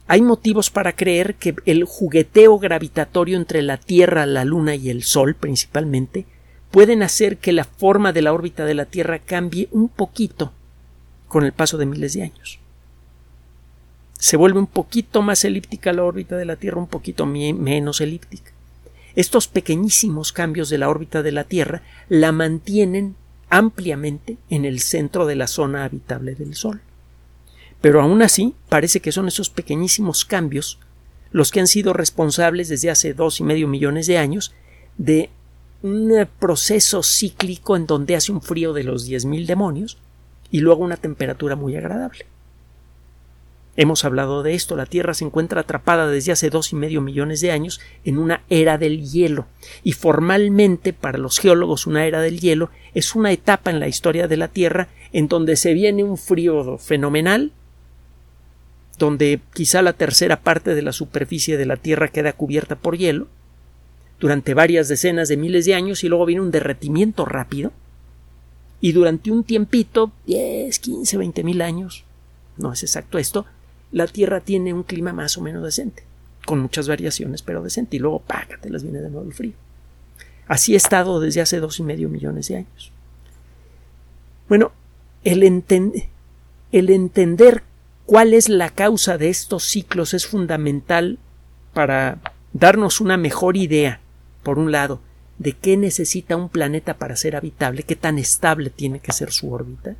Hay 0.07 0.21
motivos 0.21 0.69
para 0.69 0.95
creer 0.95 1.35
que 1.35 1.55
el 1.65 1.83
jugueteo 1.83 2.59
gravitatorio 2.59 3.37
entre 3.37 3.61
la 3.63 3.77
Tierra, 3.77 4.25
la 4.25 4.45
Luna 4.45 4.75
y 4.75 4.89
el 4.89 5.03
Sol, 5.03 5.33
principalmente, 5.33 6.25
pueden 6.69 7.01
hacer 7.01 7.37
que 7.37 7.53
la 7.53 7.63
forma 7.63 8.13
de 8.13 8.21
la 8.21 8.33
órbita 8.33 8.65
de 8.65 8.75
la 8.75 8.85
Tierra 8.85 9.19
cambie 9.19 9.67
un 9.71 9.89
poquito 9.89 10.51
con 11.27 11.43
el 11.43 11.53
paso 11.53 11.77
de 11.77 11.87
miles 11.87 12.13
de 12.13 12.23
años 12.23 12.59
se 14.25 14.37
vuelve 14.37 14.57
un 14.57 14.65
poquito 14.65 15.21
más 15.21 15.45
elíptica 15.45 15.93
la 15.93 16.03
órbita 16.03 16.35
de 16.35 16.45
la 16.45 16.55
Tierra, 16.55 16.79
un 16.79 16.87
poquito 16.87 17.27
menos 17.27 18.01
elíptica. 18.01 18.51
Estos 19.15 19.47
pequeñísimos 19.47 20.33
cambios 20.33 20.69
de 20.69 20.77
la 20.77 20.89
órbita 20.89 21.23
de 21.23 21.31
la 21.31 21.45
Tierra 21.45 21.83
la 22.09 22.31
mantienen 22.31 23.15
ampliamente 23.49 24.37
en 24.49 24.65
el 24.65 24.79
centro 24.79 25.25
de 25.25 25.35
la 25.35 25.47
zona 25.47 25.85
habitable 25.85 26.35
del 26.35 26.55
Sol. 26.55 26.81
Pero 27.81 28.01
aún 28.01 28.21
así 28.21 28.55
parece 28.67 28.99
que 28.99 29.11
son 29.11 29.27
esos 29.27 29.49
pequeñísimos 29.49 30.25
cambios 30.25 30.79
los 31.31 31.51
que 31.51 31.59
han 31.59 31.67
sido 31.67 31.93
responsables 31.93 32.69
desde 32.69 32.89
hace 32.89 33.13
dos 33.13 33.39
y 33.39 33.43
medio 33.43 33.67
millones 33.67 34.07
de 34.07 34.17
años 34.17 34.53
de 34.97 35.29
un 35.81 36.27
proceso 36.39 37.03
cíclico 37.03 37.75
en 37.75 37.85
donde 37.85 38.15
hace 38.15 38.31
un 38.31 38.41
frío 38.41 38.73
de 38.73 38.83
los 38.83 39.05
diez 39.05 39.25
mil 39.25 39.45
demonios 39.45 39.97
y 40.49 40.61
luego 40.61 40.83
una 40.83 40.97
temperatura 40.97 41.55
muy 41.55 41.75
agradable. 41.75 42.25
Hemos 43.77 44.05
hablado 44.05 44.41
de 44.41 44.53
esto. 44.53 44.75
La 44.75 44.85
Tierra 44.85 45.13
se 45.13 45.25
encuentra 45.25 45.61
atrapada 45.61 46.07
desde 46.07 46.31
hace 46.31 46.49
dos 46.49 46.71
y 46.71 46.75
medio 46.75 47.01
millones 47.01 47.41
de 47.41 47.51
años 47.51 47.81
en 48.05 48.17
una 48.17 48.41
era 48.49 48.77
del 48.77 49.09
hielo. 49.09 49.47
Y 49.83 49.91
formalmente, 49.91 50.93
para 50.93 51.17
los 51.17 51.39
geólogos, 51.39 51.85
una 51.85 52.05
era 52.05 52.21
del 52.21 52.39
hielo 52.39 52.69
es 52.93 53.15
una 53.15 53.31
etapa 53.31 53.71
en 53.71 53.79
la 53.79 53.87
historia 53.87 54.27
de 54.27 54.37
la 54.37 54.47
Tierra 54.47 54.87
en 55.11 55.27
donde 55.27 55.55
se 55.55 55.73
viene 55.73 56.03
un 56.03 56.17
frío 56.17 56.77
fenomenal, 56.77 57.51
donde 58.97 59.41
quizá 59.53 59.81
la 59.81 59.93
tercera 59.93 60.41
parte 60.41 60.75
de 60.75 60.81
la 60.81 60.91
superficie 60.91 61.57
de 61.57 61.65
la 61.65 61.77
Tierra 61.77 62.07
queda 62.07 62.33
cubierta 62.33 62.75
por 62.75 62.97
hielo, 62.97 63.27
durante 64.19 64.53
varias 64.53 64.87
decenas 64.87 65.27
de 65.27 65.37
miles 65.37 65.65
de 65.65 65.75
años, 65.75 66.03
y 66.03 66.09
luego 66.09 66.25
viene 66.25 66.41
un 66.41 66.51
derretimiento 66.51 67.25
rápido, 67.25 67.71
y 68.81 68.91
durante 68.91 69.31
un 69.31 69.43
tiempito, 69.43 70.11
10, 70.27 70.79
15, 70.79 71.17
20 71.17 71.43
mil 71.43 71.61
años, 71.61 72.05
no 72.57 72.73
es 72.73 72.83
exacto 72.83 73.17
esto, 73.17 73.45
la 73.91 74.07
Tierra 74.07 74.41
tiene 74.41 74.73
un 74.73 74.83
clima 74.83 75.13
más 75.13 75.37
o 75.37 75.41
menos 75.41 75.63
decente, 75.63 76.03
con 76.45 76.59
muchas 76.59 76.87
variaciones, 76.87 77.41
pero 77.41 77.61
decente, 77.61 77.97
y 77.97 77.99
luego 77.99 78.19
págate, 78.19 78.69
las 78.69 78.83
viene 78.83 78.99
de 78.99 79.09
nuevo 79.09 79.27
el 79.27 79.33
frío. 79.33 79.53
Así 80.47 80.73
ha 80.73 80.77
estado 80.77 81.19
desde 81.19 81.41
hace 81.41 81.59
dos 81.59 81.79
y 81.79 81.83
medio 81.83 82.09
millones 82.09 82.47
de 82.49 82.57
años. 82.57 82.91
Bueno, 84.47 84.71
el, 85.23 85.43
el 86.71 86.89
entender 86.89 87.63
cuál 88.05 88.33
es 88.33 88.49
la 88.49 88.69
causa 88.69 89.17
de 89.17 89.29
estos 89.29 89.63
ciclos 89.63 90.13
es 90.13 90.27
fundamental 90.27 91.17
para 91.73 92.19
darnos 92.53 93.01
una 93.01 93.17
mejor 93.17 93.57
idea, 93.57 93.99
por 94.43 94.59
un 94.59 94.71
lado, 94.71 95.01
de 95.39 95.53
qué 95.53 95.77
necesita 95.77 96.37
un 96.37 96.49
planeta 96.49 96.97
para 96.97 97.15
ser 97.15 97.35
habitable, 97.35 97.83
qué 97.83 97.95
tan 97.95 98.19
estable 98.19 98.69
tiene 98.69 98.99
que 98.99 99.11
ser 99.11 99.31
su 99.31 99.51
órbita, 99.51 99.95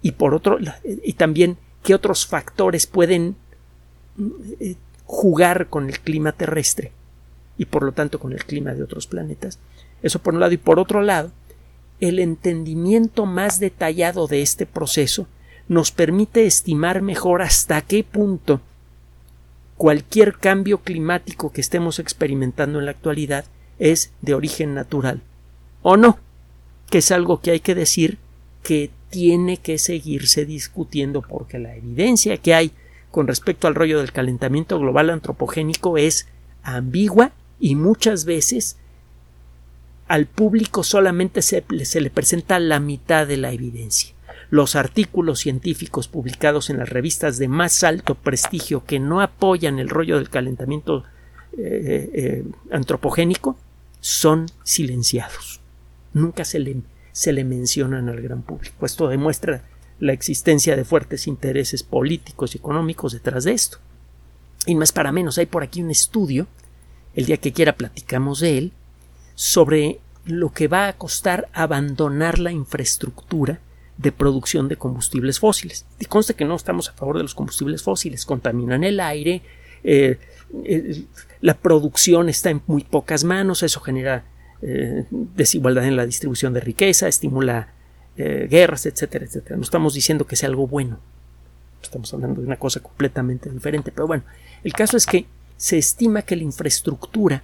y 0.00 0.12
por 0.12 0.34
otro, 0.34 0.58
y 0.84 1.12
también 1.14 1.58
qué 1.82 1.94
otros 1.94 2.26
factores 2.26 2.86
pueden 2.86 3.36
eh, 4.60 4.76
jugar 5.04 5.68
con 5.68 5.88
el 5.88 6.00
clima 6.00 6.32
terrestre 6.32 6.92
y 7.58 7.66
por 7.66 7.82
lo 7.82 7.92
tanto 7.92 8.18
con 8.18 8.32
el 8.32 8.44
clima 8.44 8.72
de 8.72 8.82
otros 8.82 9.06
planetas. 9.06 9.58
Eso 10.02 10.18
por 10.18 10.34
un 10.34 10.40
lado 10.40 10.52
y 10.52 10.58
por 10.58 10.78
otro 10.78 11.02
lado, 11.02 11.30
el 12.00 12.18
entendimiento 12.18 13.26
más 13.26 13.60
detallado 13.60 14.26
de 14.26 14.42
este 14.42 14.66
proceso 14.66 15.26
nos 15.68 15.92
permite 15.92 16.46
estimar 16.46 17.02
mejor 17.02 17.42
hasta 17.42 17.80
qué 17.82 18.02
punto 18.02 18.60
cualquier 19.76 20.38
cambio 20.38 20.78
climático 20.78 21.52
que 21.52 21.60
estemos 21.60 21.98
experimentando 21.98 22.78
en 22.78 22.86
la 22.86 22.90
actualidad 22.92 23.44
es 23.78 24.12
de 24.20 24.34
origen 24.34 24.74
natural 24.74 25.22
o 25.82 25.96
no, 25.96 26.18
que 26.90 26.98
es 26.98 27.10
algo 27.10 27.40
que 27.40 27.50
hay 27.50 27.60
que 27.60 27.74
decir 27.74 28.18
que 28.62 28.90
tiene 29.12 29.58
que 29.58 29.76
seguirse 29.76 30.46
discutiendo 30.46 31.20
porque 31.20 31.58
la 31.58 31.76
evidencia 31.76 32.38
que 32.38 32.54
hay 32.54 32.72
con 33.10 33.28
respecto 33.28 33.68
al 33.68 33.74
rollo 33.74 33.98
del 33.98 34.10
calentamiento 34.10 34.78
global 34.78 35.10
antropogénico 35.10 35.98
es 35.98 36.26
ambigua 36.62 37.32
y 37.60 37.74
muchas 37.74 38.24
veces 38.24 38.78
al 40.08 40.24
público 40.24 40.82
solamente 40.82 41.42
se, 41.42 41.62
se, 41.84 42.00
le 42.00 42.08
presenta 42.08 42.58
la 42.58 42.80
mitad 42.80 43.26
de 43.26 43.36
la 43.36 43.52
evidencia. 43.52 44.14
Los 44.48 44.76
artículos 44.76 45.40
científicos 45.40 46.08
publicados 46.08 46.70
en 46.70 46.78
las 46.78 46.88
revistas 46.88 47.36
de 47.36 47.48
más 47.48 47.84
alto 47.84 48.14
prestigio 48.14 48.84
que 48.86 48.98
no 48.98 49.20
apoyan 49.20 49.78
el 49.78 49.90
rollo 49.90 50.16
del 50.16 50.30
calentamiento 50.30 51.04
eh, 51.58 52.10
eh, 52.14 52.44
antropogénico 52.70 53.58
son 54.00 54.46
silenciados. 54.64 55.60
Nunca 56.14 56.46
se 56.46 56.60
le, 56.60 56.76
se 57.12 57.32
le 57.32 57.44
mencionan 57.44 58.08
al 58.08 58.20
gran 58.20 58.42
público. 58.42 58.86
Esto 58.86 59.08
demuestra 59.08 59.62
la 60.00 60.12
existencia 60.12 60.74
de 60.76 60.84
fuertes 60.84 61.26
intereses 61.26 61.82
políticos 61.82 62.54
y 62.54 62.58
económicos 62.58 63.12
detrás 63.12 63.44
de 63.44 63.52
esto. 63.52 63.78
Y 64.66 64.74
más 64.74 64.92
para 64.92 65.12
menos, 65.12 65.38
hay 65.38 65.46
por 65.46 65.62
aquí 65.62 65.82
un 65.82 65.90
estudio, 65.90 66.46
el 67.14 67.26
día 67.26 67.36
que 67.36 67.52
quiera 67.52 67.76
platicamos 67.76 68.40
de 68.40 68.58
él, 68.58 68.72
sobre 69.34 70.00
lo 70.24 70.52
que 70.52 70.68
va 70.68 70.88
a 70.88 70.92
costar 70.94 71.48
abandonar 71.52 72.38
la 72.38 72.52
infraestructura 72.52 73.60
de 73.96 74.12
producción 74.12 74.68
de 74.68 74.76
combustibles 74.76 75.38
fósiles. 75.38 75.84
Y 75.98 76.06
conste 76.06 76.34
que 76.34 76.44
no 76.44 76.56
estamos 76.56 76.88
a 76.88 76.92
favor 76.92 77.16
de 77.16 77.22
los 77.22 77.34
combustibles 77.34 77.82
fósiles, 77.82 78.24
contaminan 78.24 78.84
el 78.84 79.00
aire, 79.00 79.42
eh, 79.84 80.18
la 81.40 81.54
producción 81.54 82.28
está 82.28 82.50
en 82.50 82.62
muy 82.66 82.84
pocas 82.84 83.24
manos, 83.24 83.62
eso 83.62 83.80
genera 83.80 84.24
eh, 84.62 85.04
desigualdad 85.10 85.84
en 85.84 85.96
la 85.96 86.06
distribución 86.06 86.52
de 86.52 86.60
riqueza, 86.60 87.08
estimula 87.08 87.74
guerras, 88.14 88.84
etcétera, 88.84 89.24
etcétera. 89.24 89.56
No 89.56 89.62
estamos 89.62 89.94
diciendo 89.94 90.26
que 90.26 90.36
sea 90.36 90.50
algo 90.50 90.66
bueno, 90.66 91.00
estamos 91.82 92.12
hablando 92.12 92.42
de 92.42 92.46
una 92.46 92.58
cosa 92.58 92.80
completamente 92.80 93.50
diferente, 93.50 93.90
pero 93.90 94.06
bueno, 94.06 94.22
el 94.62 94.74
caso 94.74 94.98
es 94.98 95.06
que 95.06 95.26
se 95.56 95.78
estima 95.78 96.22
que 96.22 96.36
la 96.36 96.42
infraestructura 96.42 97.42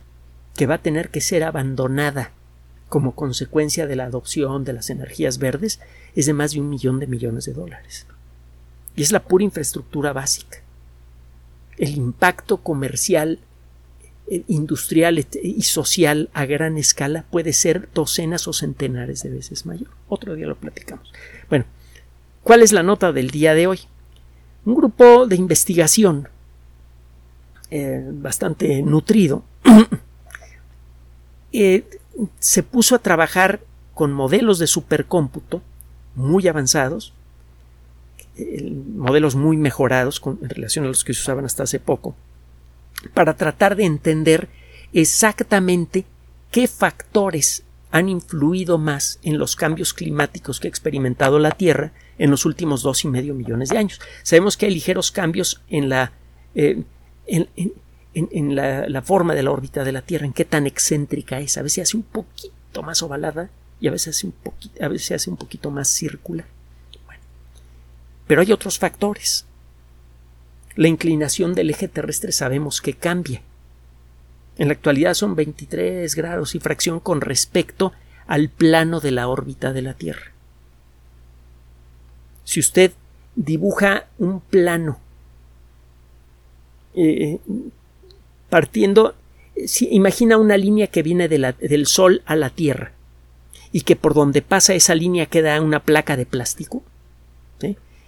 que 0.56 0.66
va 0.66 0.74
a 0.74 0.82
tener 0.82 1.10
que 1.10 1.20
ser 1.20 1.44
abandonada 1.44 2.32
como 2.88 3.14
consecuencia 3.14 3.86
de 3.86 3.96
la 3.96 4.04
adopción 4.04 4.64
de 4.64 4.72
las 4.72 4.90
energías 4.90 5.38
verdes 5.38 5.80
es 6.14 6.26
de 6.26 6.32
más 6.32 6.52
de 6.52 6.60
un 6.60 6.68
millón 6.68 6.98
de 7.00 7.06
millones 7.06 7.44
de 7.44 7.52
dólares. 7.52 8.06
Y 8.96 9.02
es 9.02 9.12
la 9.12 9.22
pura 9.22 9.44
infraestructura 9.44 10.12
básica. 10.12 10.58
El 11.76 11.90
impacto 11.90 12.56
comercial, 12.56 13.38
eh, 13.38 13.42
industrial 14.46 15.26
y 15.42 15.62
social 15.62 16.28
a 16.32 16.44
gran 16.46 16.76
escala 16.76 17.24
puede 17.30 17.52
ser 17.52 17.88
docenas 17.94 18.46
o 18.48 18.52
centenares 18.52 19.22
de 19.22 19.30
veces 19.30 19.66
mayor. 19.66 19.88
Otro 20.08 20.34
día 20.34 20.46
lo 20.46 20.56
platicamos. 20.56 21.12
Bueno, 21.48 21.64
¿cuál 22.42 22.62
es 22.62 22.72
la 22.72 22.82
nota 22.82 23.12
del 23.12 23.30
día 23.30 23.54
de 23.54 23.66
hoy? 23.66 23.80
Un 24.64 24.74
grupo 24.74 25.26
de 25.26 25.36
investigación 25.36 26.28
eh, 27.70 28.02
bastante 28.12 28.82
nutrido 28.82 29.44
eh, 31.52 31.84
se 32.38 32.62
puso 32.62 32.94
a 32.94 32.98
trabajar 32.98 33.60
con 33.94 34.12
modelos 34.12 34.58
de 34.58 34.66
supercómputo 34.66 35.62
muy 36.14 36.48
avanzados, 36.48 37.12
modelos 38.94 39.34
muy 39.34 39.56
mejorados 39.56 40.20
en 40.24 40.48
relación 40.48 40.84
a 40.84 40.88
los 40.88 41.04
que 41.04 41.14
se 41.14 41.20
usaban 41.20 41.44
hasta 41.44 41.64
hace 41.64 41.80
poco, 41.80 42.14
para 43.14 43.36
tratar 43.36 43.76
de 43.76 43.84
entender 43.84 44.48
exactamente 44.92 46.04
qué 46.50 46.66
factores 46.66 47.62
han 47.90 48.08
influido 48.08 48.78
más 48.78 49.18
en 49.22 49.38
los 49.38 49.56
cambios 49.56 49.94
climáticos 49.94 50.60
que 50.60 50.68
ha 50.68 50.70
experimentado 50.70 51.38
la 51.38 51.52
Tierra 51.52 51.92
en 52.18 52.30
los 52.30 52.44
últimos 52.44 52.82
dos 52.82 53.04
y 53.04 53.08
medio 53.08 53.34
millones 53.34 53.70
de 53.70 53.78
años. 53.78 54.00
Sabemos 54.22 54.56
que 54.56 54.66
hay 54.66 54.74
ligeros 54.74 55.10
cambios 55.10 55.62
en 55.68 55.88
la 55.88 56.12
eh, 56.54 56.82
en, 58.14 58.56
la, 58.56 59.02
forma 59.02 59.34
de 59.34 59.42
la 59.42 59.50
órbita 59.50 59.84
de 59.84 59.92
la 59.92 60.02
Tierra, 60.02 60.26
en 60.26 60.32
qué 60.32 60.44
tan 60.44 60.66
excéntrica 60.66 61.38
es. 61.40 61.56
A 61.56 61.62
veces 61.62 61.88
hace 61.88 61.96
un 61.96 62.02
poquito 62.02 62.82
más 62.82 63.02
ovalada 63.02 63.50
y 63.80 63.88
a 63.88 63.90
veces 63.90 64.16
hace 64.16 64.26
un 64.26 64.32
poquito, 64.32 64.84
a 64.84 64.88
veces 64.88 65.12
hace 65.12 65.30
un 65.30 65.36
poquito 65.36 65.70
más 65.70 65.88
circular. 65.88 66.46
pero 68.26 68.42
hay 68.42 68.52
otros 68.52 68.78
factores. 68.78 69.46
La 70.78 70.86
inclinación 70.86 71.54
del 71.54 71.70
eje 71.70 71.88
terrestre 71.88 72.30
sabemos 72.30 72.80
que 72.80 72.94
cambia. 72.94 73.42
En 74.58 74.68
la 74.68 74.74
actualidad 74.74 75.14
son 75.14 75.34
23 75.34 76.14
grados 76.14 76.54
y 76.54 76.60
fracción 76.60 77.00
con 77.00 77.20
respecto 77.20 77.92
al 78.28 78.48
plano 78.48 79.00
de 79.00 79.10
la 79.10 79.26
órbita 79.26 79.72
de 79.72 79.82
la 79.82 79.94
Tierra. 79.94 80.30
Si 82.44 82.60
usted 82.60 82.92
dibuja 83.34 84.06
un 84.18 84.38
plano 84.38 85.00
eh, 86.94 87.40
partiendo, 88.48 89.16
si, 89.66 89.88
imagina 89.90 90.36
una 90.36 90.56
línea 90.56 90.86
que 90.86 91.02
viene 91.02 91.26
del 91.26 91.86
Sol 91.88 92.22
a 92.24 92.36
la 92.36 92.50
Tierra 92.50 92.92
y 93.72 93.80
que 93.80 93.96
por 93.96 94.14
donde 94.14 94.42
pasa 94.42 94.74
esa 94.74 94.94
línea 94.94 95.26
queda 95.26 95.60
una 95.60 95.80
placa 95.80 96.16
de 96.16 96.24
plástico. 96.24 96.84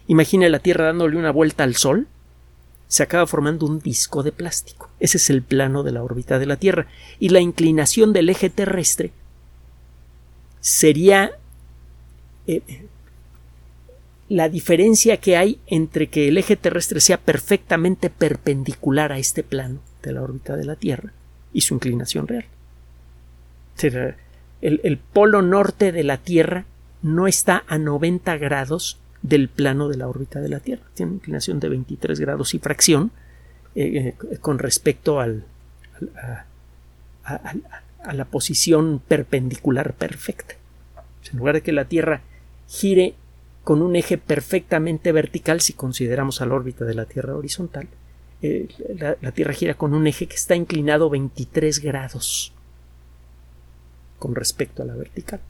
Imagina 0.07 0.49
la 0.49 0.61
Tierra 0.61 0.87
dándole 0.87 1.17
una 1.17 1.33
vuelta 1.33 1.65
al 1.65 1.75
Sol, 1.75 2.07
se 2.91 3.05
acaba 3.05 3.25
formando 3.29 3.67
un 3.67 3.79
disco 3.79 4.25
de 4.25 4.33
plástico. 4.33 4.91
Ese 4.99 5.19
es 5.19 5.31
el 5.31 5.43
plano 5.43 5.85
de 5.85 5.93
la 5.93 6.03
órbita 6.03 6.41
de 6.41 6.47
la 6.47 6.57
Tierra. 6.57 6.89
Y 7.21 7.29
la 7.29 7.39
inclinación 7.39 8.13
del 8.13 8.29
eje 8.29 8.51
terrestre 8.51 9.13
sería 10.59 11.31
eh, 12.49 12.63
la 14.29 14.49
diferencia 14.49 15.19
que 15.19 15.37
hay 15.37 15.61
entre 15.69 16.09
que 16.09 16.27
el 16.27 16.37
eje 16.37 16.57
terrestre 16.57 17.01
sea 17.01 17.19
perfectamente 17.19 18.11
perpendicular 18.11 19.13
a 19.13 19.19
este 19.19 19.45
plano 19.45 19.79
de 20.03 20.11
la 20.11 20.23
órbita 20.23 20.57
de 20.57 20.65
la 20.65 20.75
Tierra 20.75 21.13
y 21.53 21.61
su 21.61 21.75
inclinación 21.75 22.27
real. 22.27 22.47
El, 23.81 24.81
el, 24.83 24.99
polo 24.99 25.43
norte 25.43 25.93
de 25.93 26.03
la 26.03 26.17
Tierra 26.17 26.65
no 27.03 27.29
está 27.29 27.63
a 27.69 27.79
90 27.79 28.37
grados 28.39 28.99
del 29.23 29.49
plano 29.49 29.89
de 29.89 29.97
la 29.97 30.09
órbita 30.09 30.41
de 30.41 30.49
la 30.49 30.61
Tierra. 30.61 30.85
Tiene 30.95 31.13
una 31.13 31.17
inclinación 31.19 31.61
de 31.61 31.69
23 31.69 32.21
grados 32.21 32.55
y 32.55 32.59
fracción 32.59 33.11
eh, 33.75 34.15
eh, 34.31 34.39
con 34.39 34.59
respecto 34.59 35.21
al, 35.21 35.45
a, 37.25 38.13
la 38.13 38.25
posición 38.25 39.01
perpendicular 39.07 39.95
perfecta. 39.95 40.55
En 41.33 41.39
lugar 41.39 41.57
de 41.57 41.63
que 41.63 41.73
la 41.73 41.85
Tierra 41.85 42.23
gire 42.67 43.15
con 43.63 43.83
un 43.83 43.95
eje 43.95 44.19
perfectamente 44.19 45.13
vertical 45.13 45.61
si 45.61 45.75
consideramos 45.75 46.41
a 46.41 46.47
la 46.47 46.55
órbita 46.55 46.85
de 46.85 46.95
la 46.95 47.05
Tierra 47.05 47.37
horizontal, 47.37 47.89
eh, 48.43 48.69
la, 49.21 49.33
Tierra 49.33 49.53
gira 49.53 49.75
con 49.75 49.95
un 49.95 50.07
eje 50.07 50.27
que 50.27 50.37
está 50.37 50.57
inclinado 50.57 51.11
23 51.11 51.79
grados 51.81 52.53
con 54.19 54.35
respecto 54.35 54.83
a 54.83 54.87
la 54.87 54.97
vertical. 54.97 55.41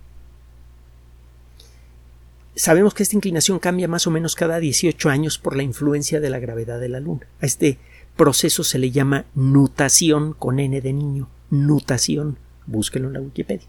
Sabemos 2.61 2.93
que 2.93 3.05
esta 3.05 3.17
inclinación 3.17 3.59
cambia 3.59 3.89
más 3.89 4.07
o 4.07 4.11
menos 4.11 4.35
cada 4.35 4.61
18 4.61 5.09
años 5.09 5.39
por 5.39 5.57
la 5.57 5.63
influencia 5.63 6.21
de 6.21 6.29
la 6.29 6.41
gravedad 6.41 6.79
de 6.79 6.91
la 6.91 7.01
Luna. 7.01 7.27
A 7.41 7.47
este 7.47 7.79
proceso 8.19 8.65
se 8.65 8.79
le 8.79 8.91
llama 8.91 9.25
nutación 9.35 10.35
con 10.35 10.61
n 10.61 10.79
de 10.79 10.93
niño. 10.93 11.31
Nutación. 11.49 12.37
Búsquelo 12.67 13.07
en 13.07 13.15
la 13.15 13.21
Wikipedia. 13.23 13.67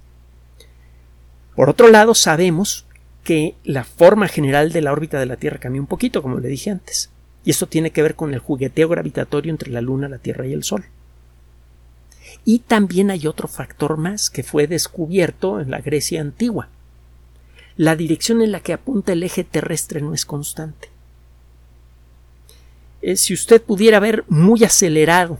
Por 1.55 1.69
otro 1.69 1.87
lado, 1.87 2.13
sabemos 2.13 2.85
que 3.23 3.55
la 3.63 3.85
forma 3.85 4.27
general 4.27 4.73
de 4.73 4.81
la 4.81 4.91
órbita 4.91 5.21
de 5.21 5.25
la 5.25 5.37
Tierra 5.37 5.59
cambia 5.59 5.79
un 5.79 5.87
poquito, 5.87 6.21
como 6.21 6.39
le 6.39 6.49
dije 6.49 6.69
antes. 6.69 7.11
Y 7.45 7.51
esto 7.51 7.67
tiene 7.67 7.91
que 7.91 8.01
ver 8.01 8.15
con 8.15 8.33
el 8.33 8.39
jugueteo 8.39 8.89
gravitatorio 8.89 9.51
entre 9.53 9.71
la 9.71 9.79
Luna, 9.79 10.09
la 10.09 10.17
Tierra 10.17 10.45
y 10.47 10.51
el 10.51 10.65
Sol. 10.65 10.83
Y 12.43 12.59
también 12.59 13.09
hay 13.09 13.25
otro 13.25 13.47
factor 13.47 13.95
más 13.95 14.29
que 14.29 14.43
fue 14.43 14.67
descubierto 14.67 15.61
en 15.61 15.71
la 15.71 15.79
Grecia 15.79 16.19
antigua. 16.19 16.67
La 17.81 17.95
dirección 17.95 18.43
en 18.43 18.51
la 18.51 18.59
que 18.59 18.73
apunta 18.73 19.13
el 19.13 19.23
eje 19.23 19.43
terrestre 19.43 20.01
no 20.01 20.13
es 20.13 20.23
constante. 20.23 20.89
Eh, 23.01 23.15
si 23.15 23.33
usted 23.33 23.59
pudiera 23.59 23.99
ver 23.99 24.23
muy 24.27 24.63
acelerado 24.63 25.39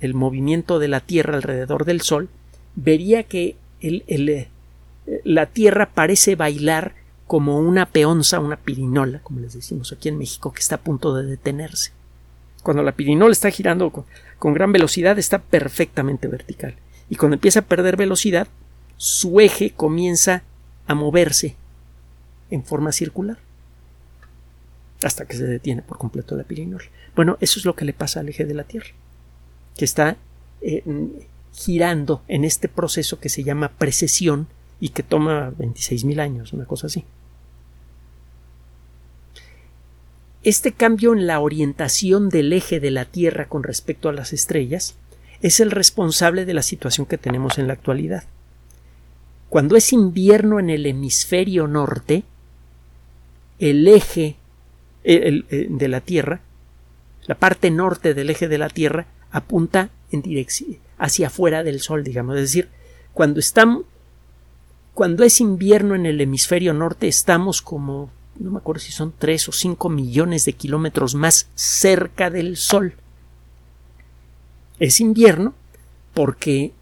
el 0.00 0.14
movimiento 0.14 0.80
de 0.80 0.88
la 0.88 0.98
Tierra 0.98 1.36
alrededor 1.36 1.84
del 1.84 2.00
Sol, 2.00 2.28
vería 2.74 3.22
que 3.22 3.54
eh, 3.82 4.48
la 5.22 5.46
Tierra 5.46 5.90
parece 5.94 6.34
bailar 6.34 6.96
como 7.28 7.60
una 7.60 7.86
peonza, 7.86 8.40
una 8.40 8.56
pirinola, 8.56 9.20
como 9.20 9.38
les 9.38 9.54
decimos 9.54 9.92
aquí 9.92 10.08
en 10.08 10.18
México, 10.18 10.52
que 10.52 10.58
está 10.58 10.74
a 10.74 10.80
punto 10.80 11.14
de 11.14 11.24
detenerse. 11.24 11.92
Cuando 12.64 12.82
la 12.82 12.96
pirinola 12.96 13.30
está 13.30 13.52
girando 13.52 13.92
con, 14.40 14.54
gran 14.54 14.72
velocidad, 14.72 15.20
está 15.20 15.38
perfectamente 15.38 16.26
vertical. 16.26 16.74
Y 17.08 17.14
cuando 17.14 17.34
empieza 17.36 17.60
a 17.60 17.66
perder 17.66 17.96
velocidad, 17.96 18.48
su 18.96 19.38
eje 19.38 19.70
comienza 19.70 20.42
a 20.86 20.94
moverse 20.94 21.56
en 22.50 22.64
forma 22.64 22.92
circular 22.92 23.38
hasta 25.02 25.26
que 25.26 25.36
se 25.36 25.44
detiene 25.44 25.82
por 25.82 25.98
completo 25.98 26.36
la 26.36 26.44
pirinola. 26.44 26.84
Bueno, 27.14 27.36
eso 27.40 27.58
es 27.58 27.64
lo 27.64 27.74
que 27.74 27.84
le 27.84 27.92
pasa 27.92 28.20
al 28.20 28.28
eje 28.28 28.44
de 28.44 28.54
la 28.54 28.64
Tierra, 28.64 28.90
que 29.76 29.84
está 29.84 30.16
eh, 30.62 30.82
girando 31.52 32.22
en 32.28 32.44
este 32.44 32.68
proceso 32.68 33.20
que 33.20 33.28
se 33.28 33.44
llama 33.44 33.68
precesión 33.68 34.48
y 34.80 34.90
que 34.90 35.02
toma 35.02 35.52
26.000 35.52 36.20
años, 36.20 36.52
una 36.52 36.64
cosa 36.64 36.86
así. 36.86 37.04
Este 40.42 40.72
cambio 40.72 41.14
en 41.14 41.26
la 41.26 41.40
orientación 41.40 42.28
del 42.28 42.52
eje 42.52 42.80
de 42.80 42.90
la 42.90 43.06
Tierra 43.06 43.48
con 43.48 43.62
respecto 43.62 44.08
a 44.08 44.12
las 44.12 44.32
estrellas 44.32 44.94
es 45.40 45.60
el 45.60 45.70
responsable 45.70 46.44
de 46.44 46.54
la 46.54 46.62
situación 46.62 47.06
que 47.06 47.18
tenemos 47.18 47.58
en 47.58 47.66
la 47.66 47.72
actualidad. 47.74 48.24
Cuando 49.54 49.76
es 49.76 49.92
invierno 49.92 50.58
en 50.58 50.68
el 50.68 50.84
hemisferio 50.84 51.68
norte, 51.68 52.24
el 53.60 53.86
eje 53.86 54.34
de 55.04 55.88
la 55.88 56.00
Tierra, 56.00 56.40
la 57.26 57.36
parte 57.36 57.70
norte 57.70 58.14
del 58.14 58.30
eje 58.30 58.48
de 58.48 58.58
la 58.58 58.68
Tierra, 58.68 59.06
apunta 59.30 59.90
en 60.10 60.24
hacia 60.98 61.28
afuera 61.28 61.62
del 61.62 61.78
Sol, 61.78 62.02
digamos. 62.02 62.34
Es 62.34 62.42
decir, 62.42 62.68
cuando 63.12 63.38
estamos, 63.38 63.84
cuando 64.92 65.22
es 65.22 65.40
invierno 65.40 65.94
en 65.94 66.06
el 66.06 66.20
hemisferio 66.20 66.74
norte, 66.74 67.06
estamos 67.06 67.62
como, 67.62 68.10
no 68.40 68.50
me 68.50 68.58
acuerdo 68.58 68.80
si 68.80 68.90
son 68.90 69.14
tres 69.16 69.48
o 69.48 69.52
cinco 69.52 69.88
millones 69.88 70.46
de 70.46 70.54
kilómetros 70.54 71.14
más 71.14 71.48
cerca 71.54 72.28
del 72.28 72.56
Sol. 72.56 72.94
Es 74.80 75.00
invierno 75.00 75.54
porque 76.12 76.72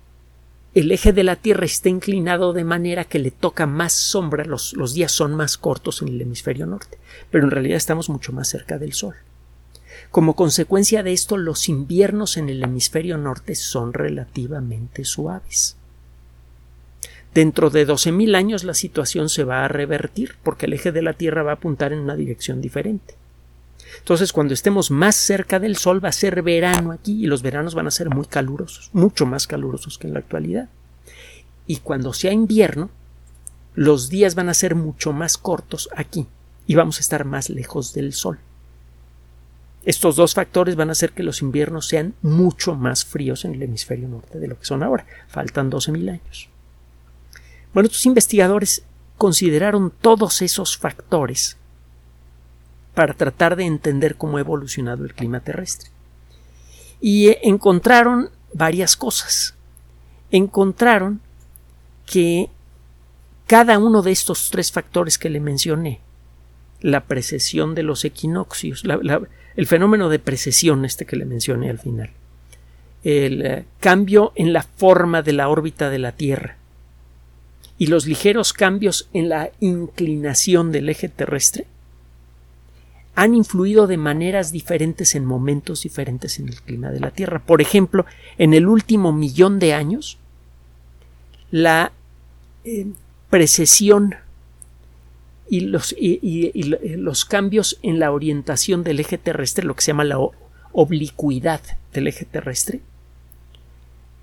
el 0.75 0.91
eje 0.91 1.13
de 1.13 1.23
la 1.23 1.37
Tierra 1.37 1.67
está 1.67 1.91
inclinado 1.91 2.55
de 2.55 2.65
manera 2.65 3.05
que 3.05 3.19
le 3.19 3.31
toca 3.31 3.67
más 3.67 3.93
sombra, 3.93 4.45
los, 4.45 4.95
días 4.95 5.13
son 5.13 5.35
más 5.35 5.59
cortos 5.59 6.01
en 6.01 6.09
el 6.09 6.23
hemisferio 6.23 6.67
norte, 6.67 6.99
pero 7.31 7.45
en 7.45 7.51
realidad 7.51 7.77
estamos 7.77 8.09
mucho 8.09 8.33
más 8.33 8.49
cerca 8.49 8.79
del 8.79 8.95
Sol. 8.95 9.15
Como 10.11 10.35
consecuencia 10.35 11.03
de 11.03 11.13
esto, 11.13 11.37
los 11.37 11.69
inviernos 11.69 12.39
en 12.39 12.49
el 12.49 12.63
hemisferio 12.63 13.19
norte 13.19 13.55
son 13.55 13.93
relativamente 13.93 15.05
suaves. 15.05 15.77
Dentro 17.35 17.71
de 17.71 17.87
12.000 17.87 18.35
años 18.35 18.65
la 18.65 18.75
situación 18.75 19.29
se 19.29 19.45
va 19.45 19.65
a 19.65 19.69
revertir 19.69 20.37
porque 20.43 20.67
el 20.67 20.75
eje 20.75 20.93
de 20.93 21.03
la 21.03 21.15
Tierra 21.15 21.43
va 21.43 21.53
a 21.53 21.55
apuntar 21.55 21.93
en 21.93 22.01
una 22.01 22.17
dirección 22.17 22.61
diferente. 22.61 23.15
Entonces, 23.99 24.33
cuando 24.33 24.55
estemos 24.55 24.91
más 24.91 25.17
cerca 25.17 25.59
del 25.59 25.77
Sol 25.77 26.05
va 26.05 26.09
a 26.09 26.13
ser 26.13 26.43
verano 26.43 26.93
aquí 26.93 27.25
y 27.25 27.27
los 27.27 27.43
veranos 27.43 27.75
van 27.75 27.87
a 27.87 27.91
ser 27.91 28.11
muy 28.11 28.27
calurosos, 28.27 28.91
mucho 28.93 29.27
más 29.27 29.47
calurosos 29.47 29.99
que 29.99 30.07
en 30.07 30.15
la 30.15 30.21
actualidad. 30.21 30.69
Y 31.67 31.77
cuando 31.79 32.13
sea 32.13 32.33
invierno, 32.33 32.91
los 33.75 34.09
días 34.09 34.35
van 34.35 34.49
a 34.49 34.55
ser 34.55 34.75
mucho 34.75 35.13
más 35.13 35.39
cortos 35.39 35.89
aquí 35.97 36.27
y 36.67 36.75
vamos 36.75 36.99
a 36.99 37.01
estar 37.01 37.25
más 37.25 37.49
lejos 37.49 37.93
del 37.93 38.13
Sol. 38.13 38.39
Estos 39.85 40.15
dos 40.15 40.35
factores 40.35 40.77
van 40.77 40.91
a 40.91 40.93
hacer 40.93 41.13
que 41.13 41.25
los 41.25 41.43
inviernos 41.43 41.89
sean 41.89 42.15
mucho 42.23 42.75
más 42.75 43.05
fríos 43.05 43.45
en 43.45 43.55
el 43.55 43.63
hemisferio 43.63 44.09
norte 44.09 44.39
de 44.39 44.47
lo 44.47 44.59
que 44.59 44.65
son 44.65 44.83
ahora. 44.83 45.07
Faltan 45.27 45.71
12.000 45.71 46.11
años. 46.11 46.49
Bueno, 47.75 47.87
estos 47.87 48.07
investigadores 48.07 48.85
consideraron 49.19 49.93
todos 50.01 50.41
esos 50.43 50.77
factores 50.77 51.57
para 52.95 53.15
tratar 53.15 53.57
de 53.57 53.65
entender 53.65 54.17
cómo 54.17 54.37
ha 54.37 54.41
evolucionado 54.41 55.05
el 55.05 55.15
clima 55.15 55.41
terrestre. 55.41 55.91
Y 57.01 57.29
eh, 57.29 57.39
encontraron 57.43 58.31
varias 58.53 58.97
cosas. 58.97 59.55
Encontraron 60.31 61.21
que 62.07 62.49
cada 63.47 63.79
uno 63.79 64.03
de 64.03 64.13
estos 64.13 64.51
tres 64.51 64.73
factores 64.73 65.19
que 65.19 65.31
le 65.31 65.41
mencioné, 65.41 66.01
la 66.81 67.05
precesión 67.05 67.75
de 67.75 67.83
los 67.83 68.05
equinoccios, 68.05 68.83
el 69.57 69.67
fenómeno 69.67 70.09
de 70.09 70.19
precesión 70.19 70.85
este 70.85 71.07
que 71.07 71.17
le 71.17 71.25
mencioné 71.25 71.71
al 71.71 71.79
final, 71.79 72.11
el 73.05 73.47
eh, 73.47 73.65
cambio 73.81 74.33
en 74.35 74.53
la 74.53 74.63
forma 74.63 75.23
de 75.23 75.33
la 75.33 75.49
órbita 75.49 75.91
de 75.91 75.99
la 75.99 76.13
Tierra 76.13 76.57
y 77.79 77.87
los 77.87 78.07
ligeros 78.07 78.53
cambios 78.53 79.09
en 79.13 79.29
la 79.29 79.51
inclinación 79.61 80.73
del 80.73 80.89
eje 80.89 81.09
terrestre 81.09 81.67
han 83.15 83.35
influido 83.35 83.87
de 83.87 83.97
maneras 83.99 84.53
diferentes 84.53 85.15
en 85.15 85.25
momentos 85.25 85.83
diferentes 85.83 86.39
en 86.39 86.49
el 86.49 86.61
clima 86.63 86.91
de 86.91 87.01
la 87.01 87.11
Tierra. 87.11 87.41
Por 87.45 87.61
ejemplo, 87.61 88.07
en 88.39 88.55
el 88.55 88.67
último 88.67 89.13
millón 89.13 89.59
de 89.59 89.75
años, 89.75 90.19
la 91.51 91.93
eh, 92.65 92.87
precesión 93.29 94.15
y 95.49 95.59
y, 95.99 96.97
los, 96.97 97.25
cambios 97.27 97.79
en 97.83 97.99
la 97.99 98.13
orientación 98.13 98.83
del 98.83 99.01
eje 99.01 99.19
terrestre, 99.19 99.67
lo 99.67 99.75
que 99.75 99.83
se 99.83 99.89
llama 99.89 100.05
la 100.05 100.19
oblicuidad 100.73 101.61
del 101.93 102.07
eje 102.07 102.25
terrestre, 102.25 102.81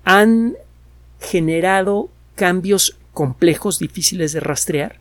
han 0.02 0.56
generado 1.20 2.08
cambios 2.34 2.96
complejos, 3.12 3.78
difíciles 3.78 4.32
de 4.32 4.40
rastrear, 4.40 4.98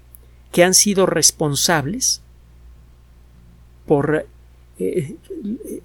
que 0.52 0.64
han 0.64 0.76
sido 0.76 1.08
responsables 1.08 2.22
por 3.90 4.28
eh, 4.78 5.16